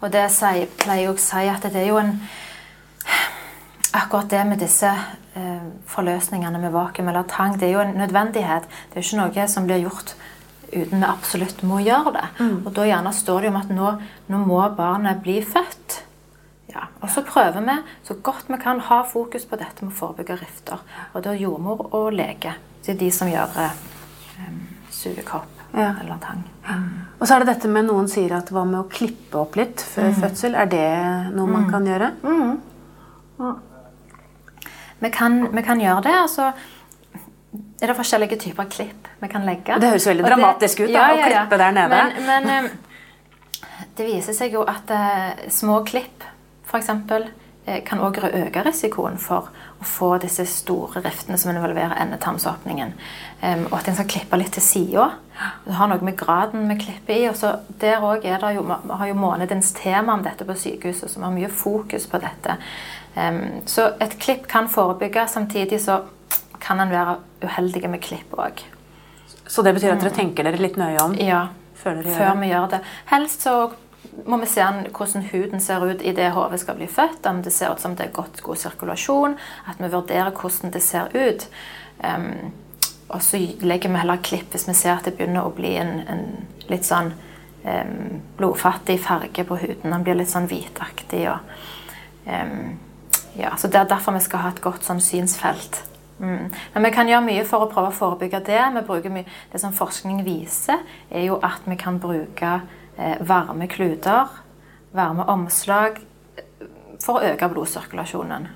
Og 0.00 0.12
det 0.12 0.28
pleier 0.78 1.00
jeg 1.02 1.10
å 1.10 1.16
si 1.18 1.48
at 1.50 1.62
det 1.66 1.80
er 1.82 1.88
jo 1.88 1.96
en 1.98 2.20
Akkurat 3.96 4.28
det 4.30 4.44
med 4.44 4.58
disse 4.60 4.90
forløsningene 5.86 6.58
med 6.60 6.72
vakuum 6.72 7.08
eller 7.08 7.22
tang, 7.28 7.58
det 7.60 7.68
er 7.68 7.72
jo 7.76 7.80
en 7.84 7.94
nødvendighet. 7.98 8.62
Det 8.90 8.96
er 8.96 9.02
jo 9.02 9.06
ikke 9.06 9.20
noe 9.24 9.48
som 9.48 9.66
blir 9.68 9.82
gjort 9.84 10.14
uten 10.72 10.98
vi 11.00 11.06
absolutt 11.06 11.62
må 11.62 11.78
gjøre 11.84 12.12
det. 12.16 12.24
Og 12.66 12.72
da 12.74 12.82
gjerne 12.88 13.12
står 13.14 13.40
det 13.40 13.48
jo 13.50 13.54
om 13.54 13.60
at 13.60 13.68
nå, 13.70 13.90
nå 14.28 14.38
må 14.46 14.60
barnet 14.76 15.20
bli 15.22 15.40
født. 15.46 16.02
Ja. 16.72 16.88
Og 17.00 17.08
så 17.10 17.22
prøver 17.22 17.60
vi 17.62 17.76
så 18.04 18.14
godt 18.22 18.48
vi 18.50 18.56
kan 18.60 18.80
ha 18.80 19.02
fokus 19.06 19.44
på 19.46 19.56
dette 19.56 19.84
med 19.86 19.92
å 19.94 19.96
forebygge 19.96 20.40
rifter. 20.40 20.78
Og 21.14 21.22
da 21.24 21.32
jordmor 21.38 21.86
og 21.94 22.12
lege. 22.12 22.56
Det 22.84 22.94
er 22.96 22.98
de 22.98 23.10
som 23.14 23.28
gjør 23.30 23.54
eh, 23.62 24.50
sugekopp 24.90 25.52
Ja. 25.76 25.94
eller 26.00 26.18
tang. 26.20 26.42
Og 27.20 27.26
så 27.28 27.34
er 27.36 27.38
det 27.44 27.48
dette 27.54 27.68
med 27.68 27.86
noen 27.86 28.08
sier 28.08 28.32
at 28.36 28.50
hva 28.50 28.64
med 28.66 28.80
å 28.80 28.88
klippe 28.90 29.38
opp 29.38 29.56
litt 29.56 29.80
før 29.80 30.10
Mm. 30.10 30.20
fødsel? 30.22 30.54
Er 30.54 30.66
det 30.66 31.34
noe 31.36 31.46
man 31.46 31.70
kan 31.70 31.84
gjøre? 31.86 32.10
Vi 35.06 35.12
kan, 35.14 35.38
vi 35.54 35.62
kan 35.62 35.80
gjøre 35.80 36.02
det. 36.08 36.16
altså 36.24 36.50
er 37.80 37.92
det 37.92 37.96
forskjellige 37.96 38.38
typer 38.40 38.68
klipp 38.72 39.08
vi 39.20 39.28
kan 39.28 39.44
legge. 39.46 39.78
Det 39.80 39.90
høres 39.94 40.06
veldig 40.08 40.24
Og 40.24 40.30
det- 40.30 40.36
dramatisk 40.36 40.80
ut, 40.80 40.92
da, 40.92 41.08
å 41.12 41.24
klippe 41.26 41.58
der 41.58 41.74
nede. 41.76 41.98
Men, 42.26 42.46
men 42.46 42.50
eh, 42.50 42.70
det 43.96 44.06
viser 44.06 44.36
seg 44.36 44.52
jo 44.52 44.64
at 44.68 44.90
uh, 44.90 45.48
små 45.52 45.82
klipp 45.84 46.24
f.eks. 46.66 46.90
Uh, 47.66 47.80
kan 47.84 47.98
også 47.98 48.30
øke 48.30 48.62
risikoen 48.62 49.16
for 49.18 49.48
å 49.80 49.84
få 49.84 50.10
disse 50.22 50.46
store 50.46 51.02
riftene 51.04 51.38
som 51.38 51.50
involverer 51.50 51.96
endetarmsåpningen. 52.00 52.92
Um, 53.42 53.66
og 53.70 53.78
at 53.80 53.88
en 53.88 53.98
skal 53.98 54.08
klippe 54.08 54.38
litt 54.40 54.54
til 54.56 54.62
sida. 54.62 55.08
Det 55.66 55.74
har 55.76 55.90
noe 55.90 56.04
med 56.04 56.16
graden 56.16 56.68
vi 56.70 56.78
klipper 56.86 57.16
i. 57.16 57.28
og 57.28 57.36
så 57.36 57.58
Der 57.80 58.00
òg 58.00 58.24
er 58.24 58.38
det 58.40 58.54
jo, 58.56 58.62
Vi 58.62 58.92
har 58.92 59.06
jo 59.06 59.14
månedens 59.14 59.72
tema 59.72 60.14
om 60.14 60.22
dette 60.22 60.44
på 60.44 60.54
sykehuset, 60.56 61.10
så 61.10 61.18
vi 61.18 61.24
har 61.24 61.34
mye 61.34 61.48
fokus 61.52 62.06
på 62.06 62.22
dette. 62.22 62.56
Så 63.66 63.86
et 64.04 64.18
klipp 64.20 64.44
kan 64.50 64.66
forebygge, 64.68 65.22
samtidig 65.32 65.78
så 65.80 66.02
kan 66.60 66.80
en 66.82 66.90
være 66.92 67.16
uheldig 67.44 67.88
med 67.88 68.02
klipp 68.04 68.34
òg. 68.36 68.60
Så 69.46 69.62
det 69.62 69.72
betyr 69.76 69.94
at 69.94 70.02
dere 70.02 70.14
tenker 70.14 70.44
dere 70.44 70.60
litt 70.60 70.76
nøye 70.76 71.00
om 71.00 71.14
Ja, 71.20 71.46
før 71.78 72.02
før 72.04 72.34
vi 72.40 72.50
gjør 72.50 72.70
det. 72.74 72.80
Helst 73.12 73.46
så 73.46 73.56
må 74.26 74.38
vi 74.40 74.48
se 74.50 74.62
an 74.64 74.86
hvordan 74.94 75.26
huden 75.30 75.60
ser 75.60 75.84
ut 75.84 76.02
idet 76.02 76.32
hodet 76.34 76.60
skal 76.60 76.78
bli 76.78 76.88
født. 76.90 77.26
Om 77.26 77.42
det 77.42 77.52
ser 77.52 77.72
ut 77.72 77.80
som 77.80 77.96
det 77.96 78.08
er 78.08 78.16
godt 78.16 78.42
god 78.42 78.60
sirkulasjon. 78.60 79.36
At 79.70 79.80
vi 79.82 79.92
vurderer 79.92 80.34
hvordan 80.34 80.72
det 80.74 80.82
ser 80.82 81.12
ut. 81.14 81.48
Um, 82.02 82.52
og 83.08 83.22
så 83.22 83.38
legger 83.60 83.92
vi 83.92 84.02
heller 84.02 84.22
klipp 84.22 84.50
hvis 84.52 84.66
vi 84.68 84.74
ser 84.74 84.96
at 84.96 85.06
det 85.06 85.14
begynner 85.16 85.46
å 85.46 85.54
bli 85.54 85.76
en, 85.78 86.00
en 86.10 86.24
litt 86.70 86.86
sånn 86.86 87.12
um, 87.62 88.22
blodfattig 88.38 88.98
farge 89.04 89.46
på 89.46 89.60
huden. 89.62 89.92
Den 89.92 90.06
blir 90.06 90.18
litt 90.18 90.32
sånn 90.32 90.48
hvitaktig. 90.50 91.22
Og, 91.30 91.54
em, 92.26 92.78
ja, 93.38 93.56
så 93.56 93.68
Det 93.68 93.80
er 93.80 93.90
derfor 93.90 94.16
vi 94.16 94.24
skal 94.24 94.44
ha 94.44 94.54
et 94.54 94.62
godt 94.64 94.86
sånn 94.86 95.02
synsfelt. 95.02 95.82
Mm. 96.18 96.48
Men 96.74 96.86
vi 96.86 96.90
kan 96.94 97.08
gjøre 97.08 97.24
mye 97.26 97.44
for 97.44 97.66
å 97.66 97.70
prøve 97.70 97.92
å 97.92 97.96
forebygge 97.96 98.40
det. 98.46 98.60
Vi 98.78 98.84
bruker 98.88 99.12
mye, 99.12 99.28
det 99.52 99.60
som 99.60 99.74
forskning 99.76 100.22
viser, 100.24 100.84
er 101.10 101.26
jo 101.28 101.40
at 101.44 101.66
vi 101.68 101.76
kan 101.80 102.00
bruke 102.00 102.52
eh, 102.96 103.16
varme 103.20 103.68
kluter, 103.68 104.30
varme 104.96 105.26
omslag, 105.28 106.00
eh, 106.38 106.70
for 107.04 107.20
å 107.20 107.34
øke 107.34 107.50
blodsirkulasjonen. 107.52 108.48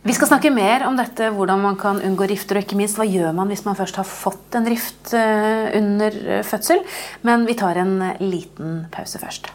Vi 0.00 0.14
skal 0.16 0.30
snakke 0.30 0.48
mer 0.48 0.86
om 0.88 0.94
dette, 0.96 1.26
hvordan 1.36 1.60
man 1.60 1.74
kan 1.76 1.98
unngå 2.00 2.24
rifter, 2.30 2.56
og 2.56 2.64
ikke 2.64 2.78
minst 2.78 2.96
hva 2.96 3.04
gjør 3.04 3.34
man 3.36 3.50
hvis 3.52 3.66
man 3.66 3.76
først 3.76 3.98
har 4.00 4.08
fått 4.08 4.56
en 4.56 4.68
rift 4.72 5.12
eh, 5.12 5.66
under 5.76 6.16
eh, 6.24 6.40
fødsel. 6.46 6.80
Men 7.28 7.44
vi 7.44 7.58
tar 7.60 7.76
en 7.82 7.98
liten 8.22 8.86
pause 8.94 9.20
først. 9.20 9.52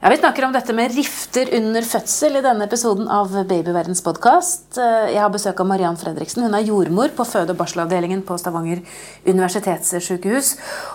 Ja, 0.00 0.08
Vi 0.10 0.16
snakker 0.16 0.44
om 0.44 0.52
dette 0.54 0.72
med 0.72 0.92
rifter 0.94 1.48
under 1.56 1.82
fødsel 1.82 2.38
i 2.38 2.40
denne 2.44 2.68
episoden 2.68 3.08
av 3.10 3.32
Babyverdens 3.50 3.98
podkast. 4.06 4.76
Jeg 4.78 5.18
har 5.18 5.30
besøk 5.34 5.58
av 5.58 5.66
Mariann 5.66 5.96
Fredriksen. 5.98 6.44
Hun 6.46 6.54
er 6.54 6.68
jordmor 6.68 7.10
på 7.16 7.24
føde- 7.26 7.50
og 7.50 7.58
barselavdelingen 7.58 8.20
på 8.22 8.36
Stavanger 8.38 8.84
universitetssykehus. 9.26 10.52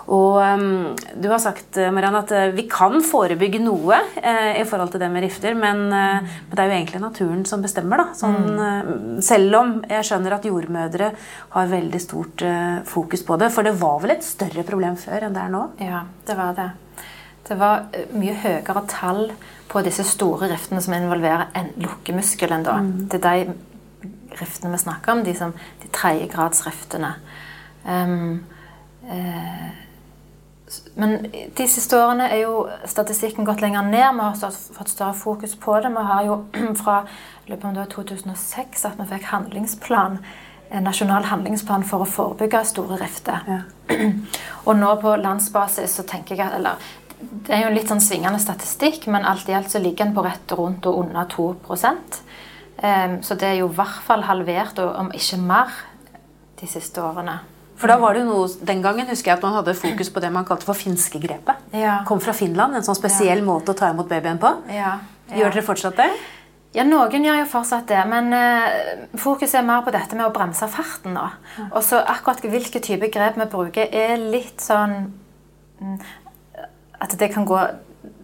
Og 0.07 0.39
um, 0.39 0.93
du 1.19 1.27
har 1.27 1.41
sagt 1.43 1.75
Mariann, 1.91 2.15
at 2.21 2.31
uh, 2.31 2.55
vi 2.55 2.63
kan 2.71 2.95
forebygge 3.03 3.59
noe 3.65 3.97
uh, 3.99 4.53
i 4.55 4.63
forhold 4.69 4.93
til 4.93 5.03
det 5.03 5.11
med 5.11 5.27
rifter, 5.27 5.51
men, 5.51 5.83
uh, 5.91 6.23
men, 6.23 6.53
det 6.53 6.63
er 6.63 6.71
jo 6.71 6.77
egentlig 6.77 7.03
naturen 7.03 7.43
som 7.49 7.65
bestemmer. 7.65 8.05
da. 8.05 8.15
Sånn, 8.15 9.19
selv 9.19 9.59
om 9.59 9.73
jeg 9.83 10.07
skjønner 10.07 10.37
at 10.37 10.47
jordmødre 10.47 11.11
har 11.57 11.75
veldig 11.75 12.01
stort 12.05 12.45
fokus 12.87 13.27
på 13.27 13.35
det. 13.43 13.51
For 13.51 13.67
det 13.67 13.75
var 13.83 13.99
vel 14.05 14.15
et 14.15 14.23
større 14.23 14.63
problem 14.63 14.95
før 14.95 15.27
enn 15.27 15.35
det 15.35 15.43
er 15.43 15.53
nå? 15.59 15.65
Ja, 15.83 16.05
det 16.23 16.39
var 16.39 16.55
det. 16.55 16.69
Det 17.47 17.59
var 17.59 17.87
eh, 17.93 18.07
mye 18.15 18.35
høyere 18.39 18.85
tall 18.87 19.27
på 19.71 19.81
disse 19.83 20.05
store 20.07 20.49
riftene 20.51 20.81
som 20.81 20.95
involverer 20.95 21.49
en 21.57 21.71
lukkemuskelen. 21.81 22.65
Da. 22.65 22.79
Mm. 22.79 23.07
Det 23.11 23.19
er 23.19 23.45
de 23.45 23.55
riftene 24.39 24.73
vi 24.73 24.81
snakker 24.83 25.11
om, 25.11 25.23
de, 25.25 25.35
som, 25.37 25.53
de 25.83 25.89
tredjegradsriftene. 25.93 27.13
Um, 27.83 28.45
eh, 29.11 29.65
men 30.95 31.27
de 31.57 31.67
siste 31.69 31.97
årene 31.99 32.29
er 32.31 32.45
jo 32.45 32.63
statistikken 32.89 33.45
gått 33.45 33.61
lenger 33.61 33.85
ned. 33.85 34.07
Vi 34.15 34.23
har 34.23 34.55
fått 34.77 34.89
større 34.89 35.13
fokus 35.13 35.55
på 35.55 35.75
det. 35.83 35.91
Vi 35.91 36.07
har 36.09 36.23
jo 36.29 36.39
fra 36.83 37.03
løpet 37.47 37.77
av 37.77 37.91
2006 37.91 38.87
at 38.89 38.97
vi 39.01 39.11
fikk 39.11 39.29
handlingsplan 39.33 40.19
en 40.73 40.87
nasjonal 40.87 41.27
handlingsplan 41.29 41.83
for 41.85 42.01
å 42.01 42.09
forebygge 42.09 42.63
store 42.65 42.97
rifter. 42.97 43.43
Ja. 43.45 43.59
Og 44.65 44.77
nå 44.79 44.95
på 45.03 45.15
landsbasis 45.21 45.99
så 45.99 46.05
tenker 46.09 46.39
jeg 46.39 46.49
eller 46.55 46.81
det 47.45 47.55
er 47.55 47.63
jo 47.63 47.69
en 47.71 47.77
litt 47.77 47.89
sånn 47.91 48.03
svingende 48.03 48.41
statistikk, 48.41 49.07
men 49.13 49.25
alt 49.27 49.49
i 49.49 49.55
alt 49.57 49.71
så 49.71 49.81
ligger 49.81 50.05
den 50.05 50.15
på 50.15 50.25
rett 50.25 50.53
rundt 50.57 50.85
og 50.89 50.99
under 51.05 51.27
2 51.31 51.47
um, 51.63 53.15
Så 53.23 53.35
det 53.39 53.49
er 53.49 53.57
jo 53.61 53.69
i 53.71 53.75
hvert 53.77 54.03
fall 54.05 54.25
halvert, 54.27 54.79
om 54.79 55.11
ikke 55.15 55.39
mer, 55.41 55.73
de 56.59 56.69
siste 56.69 57.01
årene. 57.03 57.39
For 57.79 57.91
da 57.91 57.97
var 57.99 58.15
det 58.15 58.21
jo 58.23 58.29
noe, 58.29 58.51
Den 58.63 58.83
gangen 58.83 59.09
husker 59.09 59.31
jeg 59.31 59.39
at 59.39 59.43
man 59.43 59.57
hadde 59.57 59.73
fokus 59.75 60.11
på 60.13 60.21
det 60.23 60.29
man 60.31 60.45
kalte 60.47 60.67
for 60.67 60.77
finskegrepet. 60.77 61.73
Ja. 61.75 62.01
Kom 62.07 62.21
fra 62.23 62.35
Finland, 62.37 62.77
En 62.77 62.85
sånn 62.85 62.99
spesiell 62.99 63.41
ja. 63.41 63.47
måte 63.47 63.73
å 63.73 63.77
ta 63.77 63.89
imot 63.91 64.07
babyen 64.07 64.39
på. 64.39 64.53
Ja. 64.71 64.99
Gjør 65.33 65.51
dere 65.51 65.65
fortsatt 65.65 65.99
det? 65.99 66.11
Ja, 66.73 66.85
Noen 66.87 67.25
gjør 67.25 67.43
jo 67.43 67.49
fortsatt 67.51 67.91
det, 67.91 67.99
men 68.09 68.33
uh, 68.33 69.17
fokuset 69.21 69.59
er 69.59 69.67
mer 69.67 69.83
på 69.85 69.91
dette 69.93 70.17
med 70.17 70.25
å 70.25 70.33
bremse 70.33 70.65
farten. 70.73 71.13
nå. 71.17 71.25
Og 71.69 71.83
så 71.85 71.99
akkurat 72.01 72.41
hvilke 72.41 72.81
type 72.81 73.11
grep 73.13 73.37
vi 73.37 73.49
bruker, 73.51 73.91
er 73.93 74.17
litt 74.17 74.63
sånn 74.63 74.95
mm, 75.83 75.99
at 77.03 77.19
det 77.19 77.33
kan 77.33 77.45
gå 77.45 77.59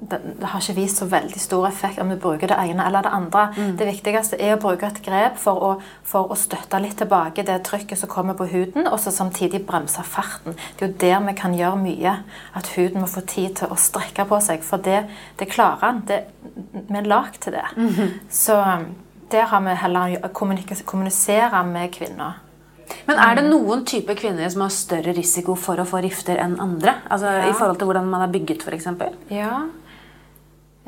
det, 0.10 0.20
det, 0.40 0.48
har 0.48 0.62
ikke 0.62 0.76
vist 0.82 1.00
så 1.00 1.06
veldig 1.10 1.40
stor 1.40 1.68
effekt 1.68 2.00
om 2.02 2.10
du 2.10 2.18
bruker 2.20 2.50
det 2.52 2.58
ene 2.58 2.86
eller 2.88 3.04
det 3.06 3.12
andre. 3.16 3.46
Mm. 3.56 3.74
Det 3.80 3.88
viktigste 3.88 4.40
er 4.42 4.56
å 4.56 4.62
bruke 4.62 4.88
et 4.88 5.02
grep 5.06 5.38
for 5.40 5.64
å, 5.64 5.72
for 6.08 6.32
å, 6.32 6.38
støtte 6.40 6.80
litt 6.82 6.98
tilbake 7.00 7.46
det 7.48 7.60
trykket 7.68 8.00
som 8.00 8.12
kommer 8.12 8.38
på 8.40 8.48
huden, 8.52 8.88
og 8.88 9.00
så 9.00 9.14
samtidig 9.14 9.62
bremse 9.68 10.04
farten. 10.08 10.58
Det 10.80 10.86
er 10.86 10.92
jo 10.92 11.00
der 11.04 11.28
vi 11.28 11.36
kan 11.40 11.56
gjøre 11.56 11.82
mye. 11.84 12.16
At 12.58 12.72
huden 12.76 13.04
må 13.04 13.12
få 13.12 13.24
tid 13.28 13.60
til 13.60 13.72
å 13.72 13.80
strekke 13.80 14.26
på 14.30 14.42
seg. 14.44 14.66
For 14.66 14.82
det, 14.84 15.04
det 15.40 15.52
klarer 15.52 16.00
den. 16.00 16.84
Vi 16.90 17.00
er 17.00 17.08
lagd 17.08 17.42
til 17.44 17.54
det. 17.54 17.68
Mm 17.76 17.90
-hmm. 17.90 18.12
Så 18.30 18.56
der 19.32 19.46
har 19.46 19.62
vi 19.62 19.76
heller 19.76 20.28
kommunisere 20.84 21.64
med 21.64 21.92
kvinner. 21.92 22.49
Men 23.10 23.20
er 23.22 23.36
det 23.40 23.46
noen 23.50 23.84
type 23.88 24.16
kvinner 24.18 24.50
som 24.50 24.64
har 24.66 24.74
større 24.74 25.14
risiko 25.18 25.56
for 25.60 25.82
å 25.82 25.88
få 25.88 26.02
rifter 26.06 26.40
enn 26.42 26.58
andre? 26.62 27.00
Altså 27.10 27.34
ja. 27.40 27.50
I 27.50 27.54
forhold 27.58 27.80
til 27.82 27.90
hvordan 27.90 28.10
man 28.10 28.26
er 28.26 28.34
bygget, 28.34 28.66
f.eks.? 28.66 28.88
Ja. 29.34 29.66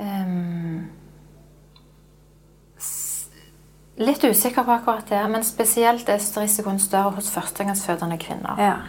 Um, 0.01 0.87
litt 4.01 4.23
usikker 4.23 4.65
på 4.65 4.77
akkurat 4.77 5.11
det, 5.11 5.21
men 5.29 5.45
spesielt 5.45 6.09
er 6.09 6.21
risikoen 6.21 6.81
større 6.81 7.13
hos 7.17 7.29
førstegangsfødende 7.33 8.17
kvinner. 8.21 8.61
Ja. 8.61 8.79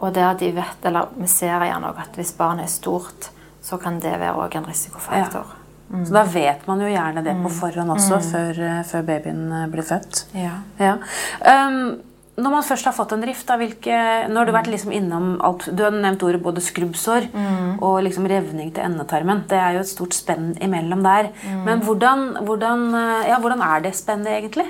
Og 0.00 0.14
der 0.14 0.32
de 0.38 0.50
vet, 0.56 0.86
eller 0.88 1.12
vi 1.16 1.28
ser 1.30 1.62
gjerne 1.64 1.92
at 2.00 2.16
hvis 2.18 2.32
barnet 2.38 2.66
er 2.66 2.72
stort, 2.72 3.30
så 3.64 3.78
kan 3.80 4.00
det 4.00 4.16
være 4.20 4.48
en 4.58 4.66
risikofaktor. 4.68 5.52
Ja. 5.52 5.60
Mm. 5.88 6.06
Så 6.06 6.14
da 6.14 6.24
vet 6.24 6.66
man 6.66 6.80
jo 6.80 6.88
gjerne 6.88 7.22
det 7.22 7.34
på 7.36 7.50
mm. 7.50 7.54
forhånd 7.58 7.92
også, 7.94 8.16
mm. 8.16 8.26
før, 8.32 8.60
eh, 8.66 8.80
før, 8.88 9.02
babyen 9.06 9.42
eh, 9.52 9.66
blir 9.70 9.86
født. 9.86 10.24
Ja. 10.34 10.56
ja. 10.80 10.96
Um, 11.44 12.00
når 12.34 12.50
man 12.50 12.64
først 12.66 12.88
har 12.88 12.94
fått 12.96 13.12
en 13.14 13.22
rift, 13.22 13.46
da, 13.46 13.54
hvilke, 13.60 13.96
nå 14.26 14.40
har 14.40 14.48
du 14.48 14.54
vært 14.54 14.70
liksom 14.72 14.90
innom 14.94 15.36
alt 15.44 15.68
Du 15.70 15.84
har 15.84 15.94
nevnt 15.94 16.22
ordet 16.26 16.40
både 16.42 16.62
skrubbsår 16.64 17.28
mm. 17.30 17.68
og 17.78 18.00
liksom 18.02 18.26
revning 18.30 18.72
til 18.74 18.82
endetarmen. 18.88 19.44
Det 19.50 19.60
er 19.60 19.76
jo 19.76 19.84
et 19.84 19.90
stort 19.92 20.16
spenn 20.16 20.50
imellom 20.64 21.04
der. 21.06 21.30
Mm. 21.44 21.60
Men 21.68 21.84
hvordan, 21.86 22.24
hvordan, 22.48 22.88
eh, 22.98 23.28
ja, 23.30 23.38
hvordan 23.38 23.62
er 23.62 23.84
det 23.86 23.94
spennet 23.94 24.32
egentlig? 24.34 24.66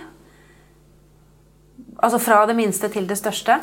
Altså 2.05 2.21
fra 2.21 2.43
det 2.51 2.59
minste 2.59 2.93
til 2.93 3.09
det 3.09 3.17
største? 3.17 3.57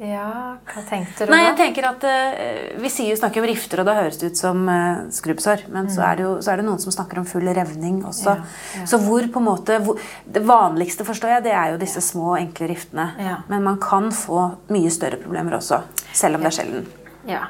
Ja, 0.00 0.56
hva 0.66 0.82
tenkte 0.88 1.26
du 1.26 1.32
Nei, 1.32 1.42
jeg 1.44 1.56
tenker 1.58 1.86
at 1.90 2.04
uh, 2.06 2.78
Vi 2.80 2.90
sier, 2.92 3.16
snakker 3.18 3.42
om 3.42 3.48
rifter, 3.50 3.82
og 3.82 3.88
da 3.88 3.96
høres 3.98 4.18
det 4.20 4.32
ut 4.32 4.40
som 4.40 4.62
uh, 4.70 5.04
skrubbsår. 5.12 5.66
Men 5.68 5.88
mm. 5.88 5.92
så, 5.94 6.04
er 6.06 6.18
det 6.18 6.24
jo, 6.26 6.32
så 6.42 6.52
er 6.52 6.62
det 6.62 6.66
noen 6.66 6.80
som 6.82 6.94
snakker 6.94 7.20
om 7.20 7.26
full 7.28 7.46
revning 7.48 8.00
også. 8.08 8.36
Ja, 8.38 8.46
ja. 8.80 8.86
Så 8.88 9.00
hvor 9.02 9.26
på 9.34 9.42
en 9.42 9.48
måte 9.48 9.78
hvor, 9.84 10.00
Det 10.24 10.44
vanligste 10.48 11.06
forstår 11.08 11.36
jeg, 11.36 11.44
det 11.48 11.52
er 11.58 11.74
jo 11.74 11.82
disse 11.82 12.02
små, 12.04 12.32
enkle 12.40 12.70
riftene. 12.72 13.10
Ja. 13.20 13.36
Men 13.52 13.66
man 13.66 13.78
kan 13.82 14.10
få 14.16 14.46
mye 14.72 14.90
større 14.94 15.20
problemer 15.22 15.58
også. 15.58 15.82
Selv 16.12 16.38
om 16.38 16.46
det 16.46 16.52
er 16.52 16.58
sjelden. 16.60 16.88
Ja, 17.28 17.44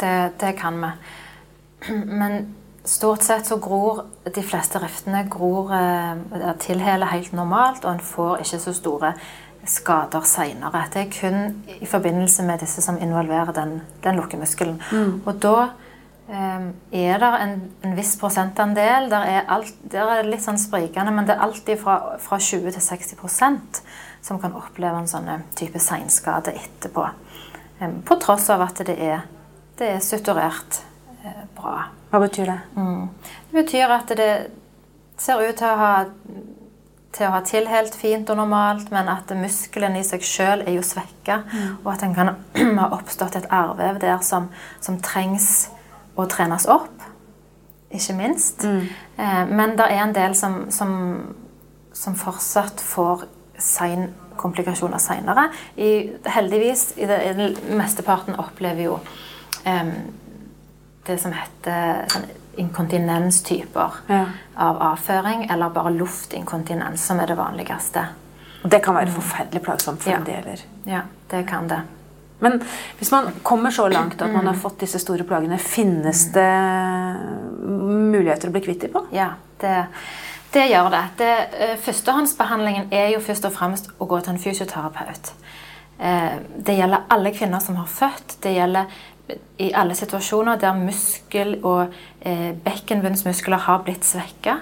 det, 0.00 0.16
det 0.42 0.56
kan 0.58 0.80
vi. 0.82 0.92
Men 2.22 2.54
stort 2.84 3.22
sett 3.22 3.46
så 3.46 3.60
gror 3.62 4.06
de 4.26 4.42
fleste 4.42 4.80
riftene 4.82 5.26
gror, 5.30 5.70
uh, 5.70 6.50
tilheler 6.62 7.14
helt 7.14 7.36
normalt, 7.36 7.84
og 7.84 7.94
en 7.94 8.04
får 8.12 8.42
ikke 8.46 8.62
så 8.66 8.74
store 8.74 9.14
skader 9.68 10.24
seinere. 10.26 10.84
Det 10.92 11.04
er 11.04 11.12
kun 11.14 11.64
i 11.80 11.86
forbindelse 11.86 12.42
med 12.46 12.62
disse 12.62 12.82
som 12.82 12.98
involverer 12.98 13.52
den, 13.54 13.80
den 14.04 14.18
lukkemuskelen. 14.18 14.80
Mm. 14.92 15.22
Og 15.26 15.42
da 15.42 15.56
um, 16.28 16.68
er 16.92 17.18
det 17.22 17.32
en, 17.44 17.56
en, 17.84 17.96
viss 17.96 18.16
prosentandel. 18.20 19.10
Der 19.10 19.28
er, 19.36 19.44
alt, 19.48 19.74
der 19.92 20.08
er 20.08 20.22
det 20.22 20.32
litt 20.32 20.44
sånn 20.44 20.60
sprikende, 20.60 21.14
men 21.14 21.28
det 21.28 21.36
er 21.36 21.44
alltid 21.46 21.78
fra, 21.82 21.98
fra 22.22 22.38
20 22.42 22.74
til 22.74 22.86
60% 22.88 23.82
som 24.22 24.38
kan 24.42 24.54
oppleve 24.58 24.98
en 24.98 25.10
sånn 25.10 25.30
type 25.58 25.82
seinskade 25.82 26.54
etterpå. 26.58 27.06
Um, 27.80 28.00
på 28.06 28.18
tross 28.22 28.50
av 28.54 28.64
at 28.66 28.82
det 28.86 28.98
er, 28.98 29.26
det 29.78 29.94
er 29.96 30.02
suturert 30.04 30.82
uh, 31.22 31.44
bra. 31.58 31.86
Hva 32.10 32.20
betyr 32.26 32.50
det? 32.50 32.58
Mm. 32.76 33.06
Det 33.50 33.62
betyr 33.62 33.94
at 33.94 34.10
det 34.18 34.32
ser 35.22 35.38
ut 35.38 35.56
til 35.56 35.70
å 35.70 35.78
ha 35.78 35.94
til 37.12 37.28
å 37.28 37.32
ha 37.34 37.42
til 37.44 37.68
helt 37.68 37.94
fint 37.96 38.30
og 38.32 38.38
normalt, 38.40 38.88
men 38.92 39.10
at 39.12 39.30
muskelen 39.36 39.98
i 39.98 40.04
seg 40.06 40.24
sjøl 40.24 40.64
er 40.64 40.76
jo 40.78 40.84
svekka. 40.86 41.42
Mm. 41.52 41.68
Og 41.82 41.90
at 41.92 42.04
en 42.06 42.16
kan 42.16 42.32
ha 42.80 42.88
oppstått 42.96 43.36
et 43.40 43.48
arrvev 43.52 44.00
der 44.02 44.22
som, 44.24 44.48
som, 44.80 44.98
trengs 45.04 45.68
å 46.16 46.26
trenes 46.30 46.66
opp. 46.72 47.04
Ikke 47.92 48.16
minst. 48.16 48.64
Mm. 48.64 48.88
Eh, 49.20 49.44
men 49.52 49.76
det 49.76 49.90
er 49.90 50.02
en 50.06 50.16
del 50.16 50.36
som, 50.38 50.64
som, 50.72 50.96
som 51.92 52.16
fortsatt 52.16 52.80
får 52.80 53.26
sein 53.60 54.08
komplikasjoner 54.40 55.00
seinere. 55.02 55.50
Heldigvis, 56.32 56.94
i 56.96 57.08
det, 57.08 57.20
i 57.28 57.76
mesteparten 57.76 58.40
opplever 58.40 58.88
jo 58.88 58.96
eh, 59.68 59.92
det 61.06 61.18
som 61.20 61.34
heter 61.36 62.08
sånn, 62.12 62.30
inkontinenstyper 62.56 64.02
ja. 64.08 64.24
av 64.54 64.82
avføring, 64.92 65.46
eller 65.50 65.70
bare 65.70 65.94
luftinkontinens, 65.96 67.06
som 67.06 67.20
er 67.20 67.32
det 67.32 67.38
vanligste. 67.38 68.06
Og 68.62 68.70
Det 68.70 68.82
kan 68.84 68.94
være 68.94 69.10
forferdelig 69.10 69.62
plagsomt 69.62 70.02
for 70.02 70.12
ja. 70.12 70.20
en 70.20 70.26
deler. 70.26 70.62
Ja, 70.86 71.02
det 71.30 71.46
kan 71.48 71.68
det. 71.68 71.80
Men 72.42 72.58
hvis 72.98 73.10
man 73.10 73.30
kommer 73.42 73.70
så 73.70 73.88
langt 73.88 74.22
at 74.22 74.32
man 74.32 74.46
har 74.46 74.58
fått 74.58 74.80
disse 74.82 74.98
store 74.98 75.22
plagene, 75.24 75.58
finnes 75.62 76.24
det 76.34 76.50
muligheter 77.62 78.50
å 78.50 78.54
bli 78.54 78.64
kvitt 78.64 78.82
dem 78.82 78.94
på? 78.96 79.04
Ja, 79.14 79.28
det, 79.62 79.76
det 80.54 80.64
gjør 80.72 80.90
det. 80.90 81.02
det. 81.20 81.34
Eh, 81.54 81.76
førstehåndsbehandlingen 81.84 82.90
er 82.90 83.12
jo 83.14 83.22
først 83.22 83.46
og 83.46 83.54
fremst 83.54 83.92
å 83.94 84.10
gå 84.10 84.18
til 84.20 84.34
en 84.34 84.42
fysioterapeut. 84.42 85.30
Eh, 86.02 86.34
det 86.66 86.74
gjelder 86.80 87.06
alle 87.14 87.30
kvinner 87.30 87.62
som 87.62 87.78
har 87.78 87.86
født. 87.86 88.40
Det 88.42 88.56
gjelder 88.56 88.90
i 89.58 89.70
alle 89.74 89.94
situasjoner 89.94 90.58
der 90.60 90.76
muskel- 90.76 91.60
og 91.64 91.92
eh, 92.20 92.52
bekkenbunnsmuskler 92.64 93.64
har 93.66 93.82
blitt 93.86 94.04
svekka, 94.04 94.58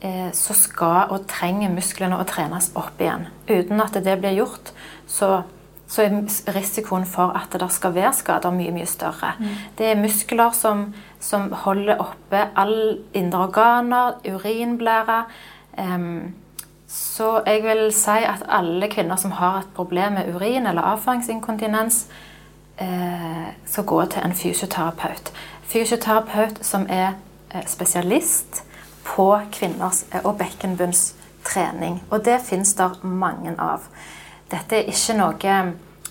eh, 0.00 0.30
så 0.32 0.56
skal 0.56 1.12
og 1.14 1.26
trenger 1.30 1.72
musklene 1.72 2.18
å 2.18 2.26
trenes 2.28 2.70
opp 2.74 3.00
igjen. 3.00 3.28
Uten 3.48 3.80
at 3.80 3.98
det 4.04 4.18
blir 4.22 4.38
gjort, 4.40 4.72
så, 5.06 5.42
så 5.86 6.06
er 6.06 6.18
risikoen 6.56 7.06
for 7.06 7.36
at 7.36 7.54
det 7.60 7.70
skal 7.72 7.94
være 7.94 8.14
skader, 8.16 8.56
mye 8.56 8.74
mye 8.74 8.88
større. 8.88 9.34
Mm. 9.38 9.54
Det 9.78 9.90
er 9.90 10.02
muskler 10.02 10.56
som, 10.56 10.88
som 11.20 11.50
holder 11.64 12.00
oppe 12.00 12.46
alle 12.56 12.98
indre 13.14 13.46
organer, 13.50 14.20
urinblære. 14.26 15.24
eh, 15.78 16.12
så 16.90 17.42
jeg 17.46 17.62
vil 17.62 17.92
si 17.94 18.18
at 18.26 18.42
alle 18.50 18.88
kvinner 18.90 19.16
som 19.20 19.30
har 19.38 19.60
et 19.60 19.74
problem 19.76 20.16
med 20.18 20.34
urin 20.34 20.66
eller 20.66 20.82
avføringsinkontinens, 20.82 22.08
skal 23.66 23.84
gå 23.84 24.04
til 24.06 24.24
en 24.24 24.34
fysioterapeut. 24.34 25.32
Fysioterapeut 25.70 26.64
som 26.66 26.86
er 26.88 27.12
eh, 27.54 27.66
spesialist 27.66 28.62
på 29.04 29.40
kvinners 29.52 30.04
og 30.12 30.24
og 30.24 30.38
bekkenbunnstrening. 30.38 32.02
Og 32.10 32.24
det 32.24 32.40
fins 32.44 32.74
det 32.74 32.90
mange 33.02 33.54
av. 33.58 33.86
Dette 34.50 34.76
er 34.76 34.90
ikke 34.90 35.16
noe, 35.18 35.56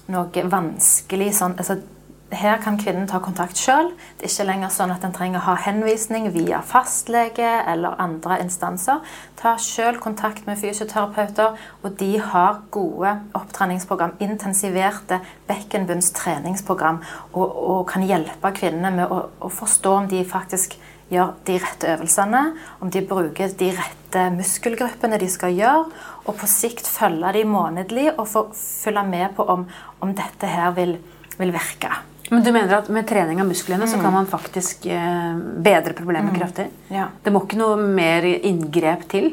noe 0.07 0.43
vanskelig 0.51 1.33
sånn 1.35 1.57
altså, 1.57 1.79
her 2.31 2.59
kan 2.61 2.77
kvinnen 2.77 3.07
ta 3.09 3.17
kontakt 3.23 3.57
sjøl. 3.57 3.89
Det 4.19 4.27
er 4.27 4.31
ikke 4.31 4.47
lenger 4.49 4.73
sånn 4.73 4.93
at 4.93 5.05
en 5.05 5.13
trenger 5.15 5.41
å 5.41 5.47
ha 5.47 5.55
henvisning 5.65 6.27
via 6.33 6.59
fastlege 6.65 7.47
eller 7.69 7.97
andre 8.01 8.37
instanser. 8.43 9.01
Ta 9.39 9.55
sjøl 9.61 9.97
kontakt 10.01 10.45
med 10.45 10.59
fysioterapeuter, 10.61 11.57
og 11.81 11.97
de 11.99 12.11
har 12.21 12.61
gode 12.71 13.15
opptreningsprogram. 13.37 14.13
Intensiverte 14.21 15.21
bekkenbunnstreningsprogram. 15.49 17.01
Og, 17.33 17.47
og, 17.47 17.81
kan 17.89 18.05
hjelpe 18.05 18.53
kvinnene 18.53 18.93
med 18.99 19.09
å, 19.09 19.23
å 19.41 19.49
forstå 19.53 19.95
om 20.03 20.09
de 20.11 20.21
faktisk 20.27 20.77
gjør 21.09 21.33
de 21.47 21.55
rette 21.57 21.89
øvelsene, 21.95 22.43
om 22.83 22.91
de 22.93 23.01
bruker 23.09 23.55
de 23.57 23.71
rette 23.73 24.27
muskelgruppene 24.35 25.17
de 25.21 25.29
skal 25.31 25.55
gjøre, 25.57 25.87
og 26.27 26.37
på 26.37 26.49
sikt 26.49 26.85
følge 26.89 27.33
de 27.39 27.47
månedlig 27.49 28.11
og 28.11 28.29
følge 28.53 29.07
med 29.09 29.33
på 29.39 29.47
om, 29.49 29.65
om 30.05 30.13
dette 30.13 30.53
her 30.53 30.77
vil, 30.77 30.99
vil 31.41 31.55
virke. 31.55 32.08
Men 32.29 32.43
du 32.43 32.51
mener 32.53 32.75
at 32.77 32.89
med 32.93 33.07
trening 33.09 33.41
av 33.41 33.47
musklene 33.49 33.87
mm. 33.87 33.91
så 33.91 33.99
kan 34.01 34.13
man 34.13 34.27
faktisk 34.29 34.85
eh, 34.85 35.35
bedre 35.65 35.95
problemet 35.97 36.33
mm. 36.33 36.39
kraftig? 36.39 36.67
Ja. 36.93 37.07
Det 37.23 37.33
må 37.33 37.41
ikke 37.45 37.59
noe 37.59 37.77
mer 37.81 38.25
inngrep 38.25 39.07
til? 39.09 39.31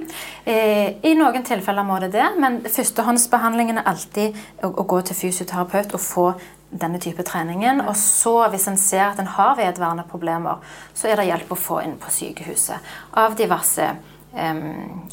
Eh, 0.49 0.97
I 1.05 1.15
noen 1.19 1.45
tilfeller 1.47 1.85
må 1.87 1.99
det 2.03 2.15
det, 2.17 2.26
men 2.41 2.62
førstehåndsbehandlingen 2.65 3.83
er 3.83 3.91
alltid 3.93 4.37
å, 4.62 4.73
å, 4.73 4.87
gå 4.88 5.03
til 5.09 5.21
fysioterapeut 5.21 5.93
og 5.93 6.03
få 6.03 6.26
denne 6.71 6.99
type 7.03 7.25
treningen. 7.26 7.85
Og 7.85 7.95
så, 8.00 8.35
hvis 8.53 8.67
en 8.73 8.81
ser 8.81 9.07
at 9.11 9.21
en 9.23 9.33
har 9.37 9.57
vedvarende 9.61 10.07
problemer, 10.09 10.65
så 10.97 11.11
er 11.11 11.21
det 11.21 11.29
hjelp 11.31 11.53
å 11.53 11.61
få 11.69 11.83
inn 11.85 11.99
på 12.00 12.12
sykehuset 12.12 12.95
av 13.21 13.37
diverse 13.38 13.93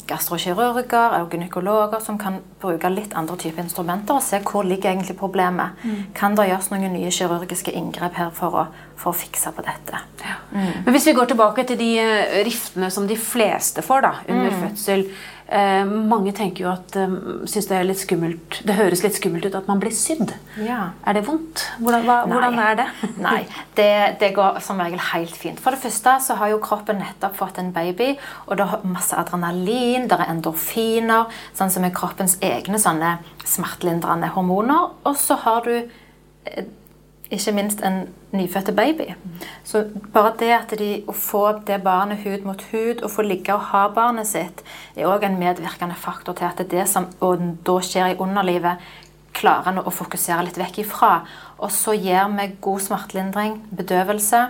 gastrokirurger 0.08 1.16
og 1.18 1.30
gynekologer 1.32 2.02
som 2.04 2.18
kan 2.20 2.40
bruke 2.60 2.90
litt 2.92 3.14
andre 3.16 3.36
typer 3.40 3.64
instrumenter 3.64 4.18
og 4.18 4.24
se 4.24 4.40
hvor 4.44 4.66
ligger 4.66 4.92
egentlig 4.92 5.16
problemet. 5.16 5.78
Mm. 5.84 6.00
Kan 6.16 6.36
det 6.36 6.48
gjøres 6.50 6.70
noen 6.72 6.92
nye 6.92 7.12
kirurgiske 7.14 7.72
inngrep 7.72 8.18
her 8.20 8.32
for 8.36 8.58
å, 8.60 8.64
for 9.00 9.12
å 9.12 9.16
fikse 9.16 9.52
på 9.56 9.64
dette? 9.64 10.02
Ja. 10.24 10.36
Mm. 10.52 10.72
Men 10.84 10.96
Hvis 10.96 11.08
vi 11.08 11.16
går 11.16 11.32
tilbake 11.32 11.64
til 11.68 11.80
de 11.80 11.90
eh, 12.02 12.42
riftene 12.46 12.90
som 12.92 13.08
de 13.08 13.16
fleste 13.16 13.84
får 13.84 14.04
da, 14.04 14.12
under 14.28 14.52
mm. 14.52 14.60
fødsel 14.66 15.06
Eh, 15.44 15.84
mange 15.84 16.32
tenker 16.32 16.64
jo 16.64 16.70
at 16.70 16.94
eh, 16.96 17.16
synes 17.44 17.66
det 17.68 17.76
er 17.76 17.84
litt 17.84 18.00
skummelt 18.00 18.62
Det 18.64 18.78
høres 18.78 19.02
litt 19.04 19.18
skummelt 19.18 19.44
ut 19.44 19.56
at 19.58 19.66
man 19.68 19.80
blir 19.82 19.92
sydd. 19.92 20.32
Ja. 20.56 20.94
Er 21.04 21.18
det 21.18 21.26
vondt? 21.26 21.66
Hvordan, 21.84 22.06
hva, 22.06 22.16
hvordan 22.30 22.56
er 22.62 22.78
det? 22.78 22.86
Nei, 23.26 23.42
det, 23.76 23.90
det, 24.22 24.30
går 24.38 24.62
som 24.64 24.80
regel 24.80 25.02
helt 25.12 25.36
fint. 25.36 25.60
For 25.60 25.76
det 25.76 25.82
første 25.82 26.16
så 26.24 26.38
har 26.40 26.54
jo 26.54 26.62
kroppen 26.64 27.02
nettopp 27.02 27.36
fått 27.36 27.60
en 27.60 27.74
baby, 27.76 28.14
og 28.48 28.56
det 28.56 28.70
har 28.72 28.86
masse 28.88 29.18
adrenalin, 29.20 30.08
det 30.08 30.16
er 30.16 30.32
endorfiner, 30.32 31.28
sånn 31.56 31.74
som 31.74 31.84
er 31.84 31.92
kroppens 31.96 32.38
egne 32.44 32.80
sånne 32.80 33.18
smertelindrende 33.44 34.32
hormoner. 34.32 34.94
Og 35.04 35.20
så 35.20 35.36
har 35.44 35.68
du 35.68 35.76
eh, 35.76 36.64
ikke 37.32 37.52
minst 37.56 37.80
en 37.84 38.08
nyfødte 38.32 38.72
baby. 38.72 39.14
Så 39.64 39.84
bare 40.12 40.34
det 40.38 40.50
at 40.52 40.74
de, 40.78 40.90
å 41.08 41.14
få 41.16 41.44
det 41.66 41.80
barnet 41.84 42.20
hud 42.24 42.44
mot 42.44 42.62
hud, 42.72 43.02
og 43.02 43.10
få 43.10 43.24
ligge 43.24 43.54
og 43.54 43.70
ha 43.70 43.86
barnet 43.94 44.28
sitt, 44.28 44.64
er 44.96 45.08
òg 45.08 45.24
en 45.24 45.38
medvirkende 45.40 45.96
faktor 45.98 46.36
til 46.38 46.50
at 46.50 46.60
det 46.70 46.86
som 46.90 47.08
da 47.64 47.78
skjer 47.80 48.12
i 48.12 48.20
underlivet, 48.20 48.82
klarer 49.34 49.72
en 49.72 49.82
å 49.82 49.90
fokusere 49.90 50.44
litt 50.46 50.60
vekk 50.60 50.84
ifra. 50.84 51.14
Og 51.58 51.72
så 51.74 51.96
gir 51.96 52.28
vi 52.36 52.50
god 52.62 52.84
smertelindring, 52.84 53.58
bedøvelse. 53.74 54.44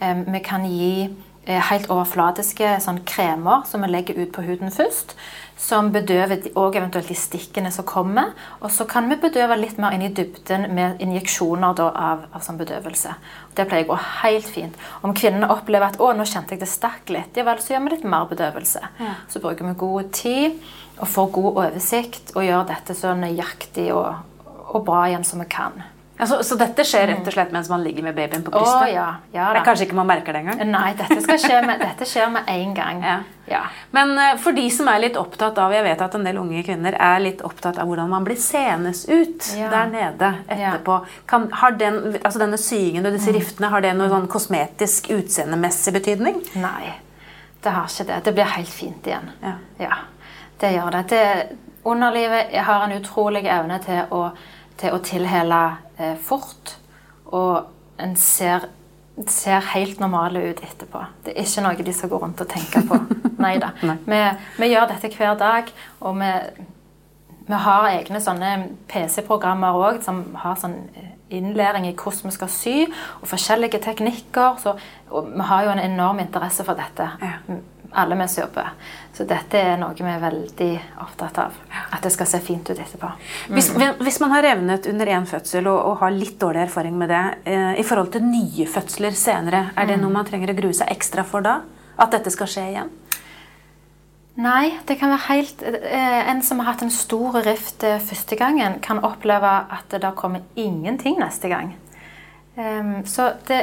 Vi 0.00 0.40
kan 0.44 0.66
gi 0.68 0.92
eh, 1.06 1.29
helt 1.58 1.90
overflatiske 1.90 2.76
sånn 2.84 3.02
kremer 3.08 3.64
som 3.66 3.82
vi 3.82 3.90
legger 3.90 4.20
ut 4.20 4.32
på 4.36 4.44
huden 4.46 4.70
først 4.70 5.16
som 5.60 5.90
bedøver 5.92 6.46
og 6.56 6.76
eventuelt 6.78 7.10
de 7.10 7.16
stikkene 7.18 7.70
som 7.74 7.84
kommer. 7.84 8.32
Og 8.64 8.72
så 8.72 8.86
kan 8.88 9.10
vi 9.10 9.18
bedøve 9.20 9.58
litt 9.60 9.78
mer 9.80 9.92
inn 9.92 10.06
i 10.06 10.12
dybden 10.16 10.70
med 10.74 11.02
injeksjoner 11.04 11.76
da, 11.76 11.90
av, 11.90 12.24
av 12.32 12.44
sånn 12.44 12.58
bedøvelse. 12.60 13.12
Det 13.56 13.66
pleier 13.68 13.84
å 13.84 13.92
gå 13.92 13.98
helt 14.22 14.48
fint. 14.48 14.80
Om 15.04 15.14
kvinnene 15.16 15.50
opplever 15.52 15.90
at 15.90 16.00
'å, 16.00 16.12
nå 16.16 16.24
kjente 16.24 16.56
jeg 16.56 16.64
det 16.64 16.70
stakk 16.70 17.12
litt', 17.12 17.36
ja 17.36 17.44
vel, 17.44 17.60
så 17.60 17.74
gjør 17.74 17.84
vi 17.84 17.94
litt 17.96 18.08
mer 18.08 18.26
bedøvelse. 18.30 18.82
Ja. 19.00 19.14
Så 19.28 19.44
bruker 19.44 19.68
vi 19.68 19.76
god 19.84 20.12
tid 20.12 20.60
og 20.98 21.08
får 21.08 21.32
god 21.32 21.52
oversikt 21.52 22.36
og 22.36 22.44
gjør 22.44 22.66
dette 22.68 22.96
så 22.96 23.14
nøyaktig 23.14 23.90
og, 23.92 24.14
og 24.72 24.84
bra 24.84 25.08
igjen 25.08 25.24
som 25.24 25.44
vi 25.44 25.48
kan. 25.50 25.82
Altså, 26.20 26.42
så 26.44 26.56
dette 26.60 26.84
skjer 26.84 27.06
rett 27.08 27.28
og 27.28 27.32
slett 27.32 27.52
mens 27.54 27.68
man 27.72 27.82
ligger 27.84 28.04
med 28.04 28.16
babyen 28.16 28.42
på 28.44 28.52
brystet? 28.52 28.82
Oh, 28.82 28.92
ja, 28.92 29.06
ja, 29.32 29.46
det 29.54 29.62
er 29.62 29.66
kanskje 29.66 29.86
ikke 29.86 29.96
man 29.96 30.08
merker 30.10 30.36
det 30.36 30.42
engang? 30.42 30.60
Nei, 30.68 30.90
dette, 30.98 31.36
skje 31.40 31.60
med, 31.64 31.80
dette 31.86 32.08
skjer 32.08 32.28
med 32.34 32.50
en 32.52 32.74
gang. 32.76 33.00
Ja. 33.06 33.14
Ja. 33.50 33.62
Men 33.96 34.12
uh, 34.18 34.36
for 34.38 34.54
de 34.54 34.66
som 34.70 34.86
er 34.92 35.00
litt 35.02 35.16
opptatt 35.18 35.56
av 35.58 35.72
Jeg 35.74 35.82
vet 35.82 36.02
at 36.04 36.12
en 36.14 36.26
del 36.26 36.36
unge 36.38 36.60
kvinner 36.62 36.94
er 36.94 37.22
litt 37.24 37.40
opptatt 37.46 37.80
av 37.82 37.88
hvordan 37.88 38.12
man 38.12 38.26
blir 38.26 38.38
senes 38.38 39.02
ut 39.08 39.48
der 39.56 39.88
nede 39.90 40.28
etterpå. 40.46 41.00
Kan, 41.30 41.48
har 41.62 41.74
den, 41.80 41.98
altså 42.20 42.44
Denne 42.44 42.60
syingen 42.60 43.08
og 43.08 43.16
disse 43.16 43.32
mm. 43.32 43.38
riftene, 43.40 43.72
har 43.72 43.82
det 43.82 43.96
noe 43.98 44.12
sånn 44.12 44.28
kosmetisk 44.30 45.10
utseendemessig 45.16 45.96
betydning? 45.96 46.38
Nei, 46.60 46.92
det 47.64 47.74
har 47.74 47.90
ikke 47.90 48.06
det. 48.12 48.22
Det 48.28 48.36
blir 48.36 48.54
helt 48.54 48.76
fint 48.76 49.10
igjen. 49.10 49.34
Ja, 49.80 49.98
det 50.60 50.76
gjør 50.76 50.94
det. 50.94 51.04
det 51.10 51.26
underlivet 51.82 52.54
har 52.66 52.84
en 52.84 52.92
utrolig 52.92 53.46
evne 53.48 53.78
til 53.84 54.02
å 54.12 54.24
til 54.80 54.96
å 54.96 55.00
tilhele 55.04 55.60
eh, 55.98 56.16
fort. 56.24 56.76
Og 57.30 58.00
en 58.00 58.16
ser, 58.18 58.66
ser, 59.28 59.60
helt 59.74 60.00
normale 60.02 60.42
ut 60.50 60.64
etterpå. 60.64 61.04
Det 61.26 61.34
er 61.34 61.46
ikke 61.46 61.64
noe 61.66 61.86
de 61.86 61.94
skal 61.96 62.12
gå 62.12 62.20
rundt 62.22 62.42
og 62.42 62.50
tenke 62.50 62.82
på. 62.88 62.98
Nei 63.44 63.56
da. 63.62 63.72
Vi, 63.80 64.20
vi, 64.58 64.72
gjør 64.72 64.90
dette 64.90 65.12
hver 65.14 65.38
dag, 65.40 65.70
og 66.00 66.18
vi, 66.20 66.32
vi 67.48 67.62
har 67.66 67.88
egne 67.92 68.20
sånne 68.24 68.52
PC-programmer 68.90 69.80
òg 69.80 70.04
som 70.04 70.24
har 70.40 70.60
sånn 70.60 70.78
innlæring 71.30 71.84
i 71.86 71.94
hvordan 71.94 72.26
vi 72.26 72.34
skal 72.34 72.48
sy, 72.50 72.76
og 73.20 73.28
forskjellige 73.30 73.78
teknikker. 73.84 74.56
Så, 74.62 74.74
og 75.14 75.28
vi 75.30 75.46
har 75.46 75.68
jo 75.68 75.76
en 75.76 75.84
enorm 75.84 76.24
interesse 76.24 76.66
for 76.66 76.78
dette. 76.78 77.12
Ja 77.22 77.60
alle 77.92 78.16
vi 78.18 78.28
som 78.28 78.42
jobber. 78.44 78.70
Så 79.14 79.26
dette 79.28 79.58
er 79.58 79.76
noe 79.80 79.96
vi 79.96 80.06
er 80.06 80.22
veldig 80.22 80.70
opptatt 81.02 81.40
av. 81.42 81.56
At 81.90 82.04
det 82.06 82.12
skal 82.14 82.28
se 82.30 82.40
fint 82.44 82.70
ut 82.70 82.78
etterpå. 82.78 83.10
Mm. 83.10 83.56
Hvis, 83.56 83.70
hvis, 84.00 84.20
man 84.22 84.34
har 84.34 84.46
revnet 84.46 84.86
under 84.90 85.10
én 85.10 85.26
fødsel 85.28 85.66
og, 85.66 85.78
og, 85.78 85.98
har 86.04 86.14
litt 86.14 86.38
dårlig 86.40 86.64
erfaring 86.68 86.96
med 86.98 87.10
det, 87.12 87.24
eh, 87.50 87.74
i 87.82 87.84
forhold 87.86 88.12
til 88.14 88.24
nye 88.24 88.66
fødsler 88.70 89.16
senere, 89.18 89.66
er 89.76 89.90
det 89.90 89.98
mm. 89.98 90.06
noe 90.06 90.16
man 90.20 90.28
trenger 90.28 90.54
å 90.54 90.58
grue 90.62 90.76
seg 90.76 90.92
ekstra 90.94 91.26
for 91.26 91.44
da? 91.44 91.60
At 92.00 92.14
dette 92.14 92.32
skal 92.32 92.48
skje 92.48 92.66
igjen? 92.70 92.94
Nei, 94.40 94.70
det 94.88 94.96
kan 95.00 95.10
være 95.10 95.26
helt 95.26 95.62
eh, 95.66 96.28
En 96.30 96.40
som 96.46 96.62
har 96.62 96.70
hatt 96.70 96.84
en 96.86 96.92
stor 96.94 97.40
rift 97.44 97.84
eh, 97.84 97.98
første 98.00 98.38
gangen, 98.40 98.78
kan 98.80 99.02
oppleve 99.04 99.50
at 99.68 99.90
det 99.92 100.00
da 100.04 100.14
kommer 100.16 100.46
ingenting 100.56 101.18
neste 101.20 101.50
gang. 101.50 101.74
Um, 102.56 103.02
så 103.06 103.32
det, 103.48 103.60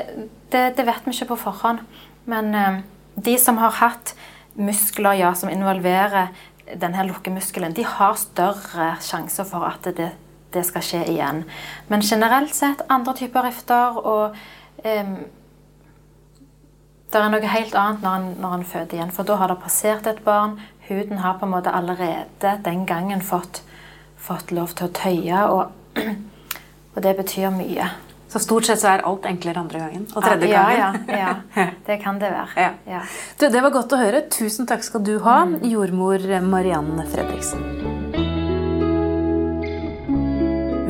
det, 0.52 0.78
det, 0.78 0.86
vet 0.86 1.06
vi 1.06 1.16
ikke 1.16 1.32
på 1.34 1.40
forhånd. 1.48 1.82
Men 2.26 2.54
um, 2.56 2.78
de 3.18 3.38
som 3.42 3.58
har 3.58 3.72
hatt 3.82 4.14
muskler 4.58 5.18
ja, 5.18 5.34
som 5.36 5.50
involverer 5.50 6.30
denne 6.76 7.06
lukkemuskelen, 7.08 7.74
de 7.74 7.86
har 7.88 8.18
større 8.20 8.94
sjanse 9.02 9.46
for 9.48 9.66
at 9.68 9.88
det, 9.98 10.12
det, 10.54 10.64
skal 10.68 10.84
skje 10.84 11.04
igjen. 11.14 11.44
Men 11.88 12.06
generelt 12.06 12.56
sett 12.56 12.84
andre 12.94 13.16
typer 13.18 13.48
rifter 13.48 14.00
og 14.04 14.38
um, 14.84 15.18
Det 17.08 17.22
er 17.24 17.30
noe 17.32 17.50
helt 17.50 17.76
annet 17.80 18.02
når 18.04 18.16
en, 18.18 18.26
når 18.44 18.54
en, 18.54 18.64
føder 18.68 18.98
igjen, 18.98 19.12
for 19.16 19.24
da 19.24 19.38
har 19.40 19.48
det 19.48 19.62
passert 19.62 20.10
et 20.12 20.18
barn. 20.26 20.58
Huden 20.90 21.22
har 21.24 21.38
på 21.40 21.48
en 21.48 21.54
måte 21.54 21.72
allerede 21.72 22.52
den 22.66 22.84
gangen 22.86 23.22
fått, 23.24 23.62
fått 24.20 24.52
lov 24.52 24.76
til 24.76 24.90
å 24.90 24.92
tøye, 24.92 25.46
og, 25.48 25.72
og 26.94 27.00
det 27.06 27.16
betyr 27.16 27.48
mye. 27.56 27.88
Så 28.38 28.44
stort 28.44 28.68
sett 28.70 28.78
så 28.78 28.92
er 28.92 29.02
alt 29.10 29.24
enklere 29.26 29.64
andre 29.64 29.80
gangen. 29.82 30.04
Og 30.14 30.22
tredje 30.22 30.52
ja, 30.52 30.62
gangen. 30.70 31.08
Ja, 31.10 31.32
ja, 31.58 31.66
Det 31.88 31.98
kan 32.04 32.20
det 32.22 32.30
være. 32.30 32.68
Ja. 32.86 33.02
Du, 33.40 33.48
det 33.50 33.64
var 33.66 33.74
godt 33.74 33.96
å 33.98 33.98
høre. 33.98 34.22
Tusen 34.30 34.70
takk 34.70 34.86
skal 34.86 35.02
du 35.08 35.16
ha, 35.26 35.40
mm. 35.50 35.58
jordmor 35.66 36.22
Marianne 36.46 37.08
Fredriksen. 37.10 37.66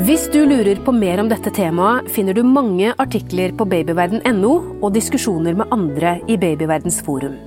Hvis 0.04 0.28
du 0.32 0.42
lurer 0.44 0.84
på 0.84 0.92
mer 0.92 1.24
om 1.24 1.32
dette 1.32 1.56
temaet, 1.56 2.12
finner 2.12 2.36
du 2.36 2.44
mange 2.44 2.92
artikler 3.00 3.56
på 3.56 3.68
babyverden.no 3.72 4.54
og 4.82 4.92
diskusjoner 4.96 5.56
med 5.56 5.72
andre 5.72 6.18
i 6.28 6.36
Babyverdens 6.40 7.00
forum. 7.08 7.47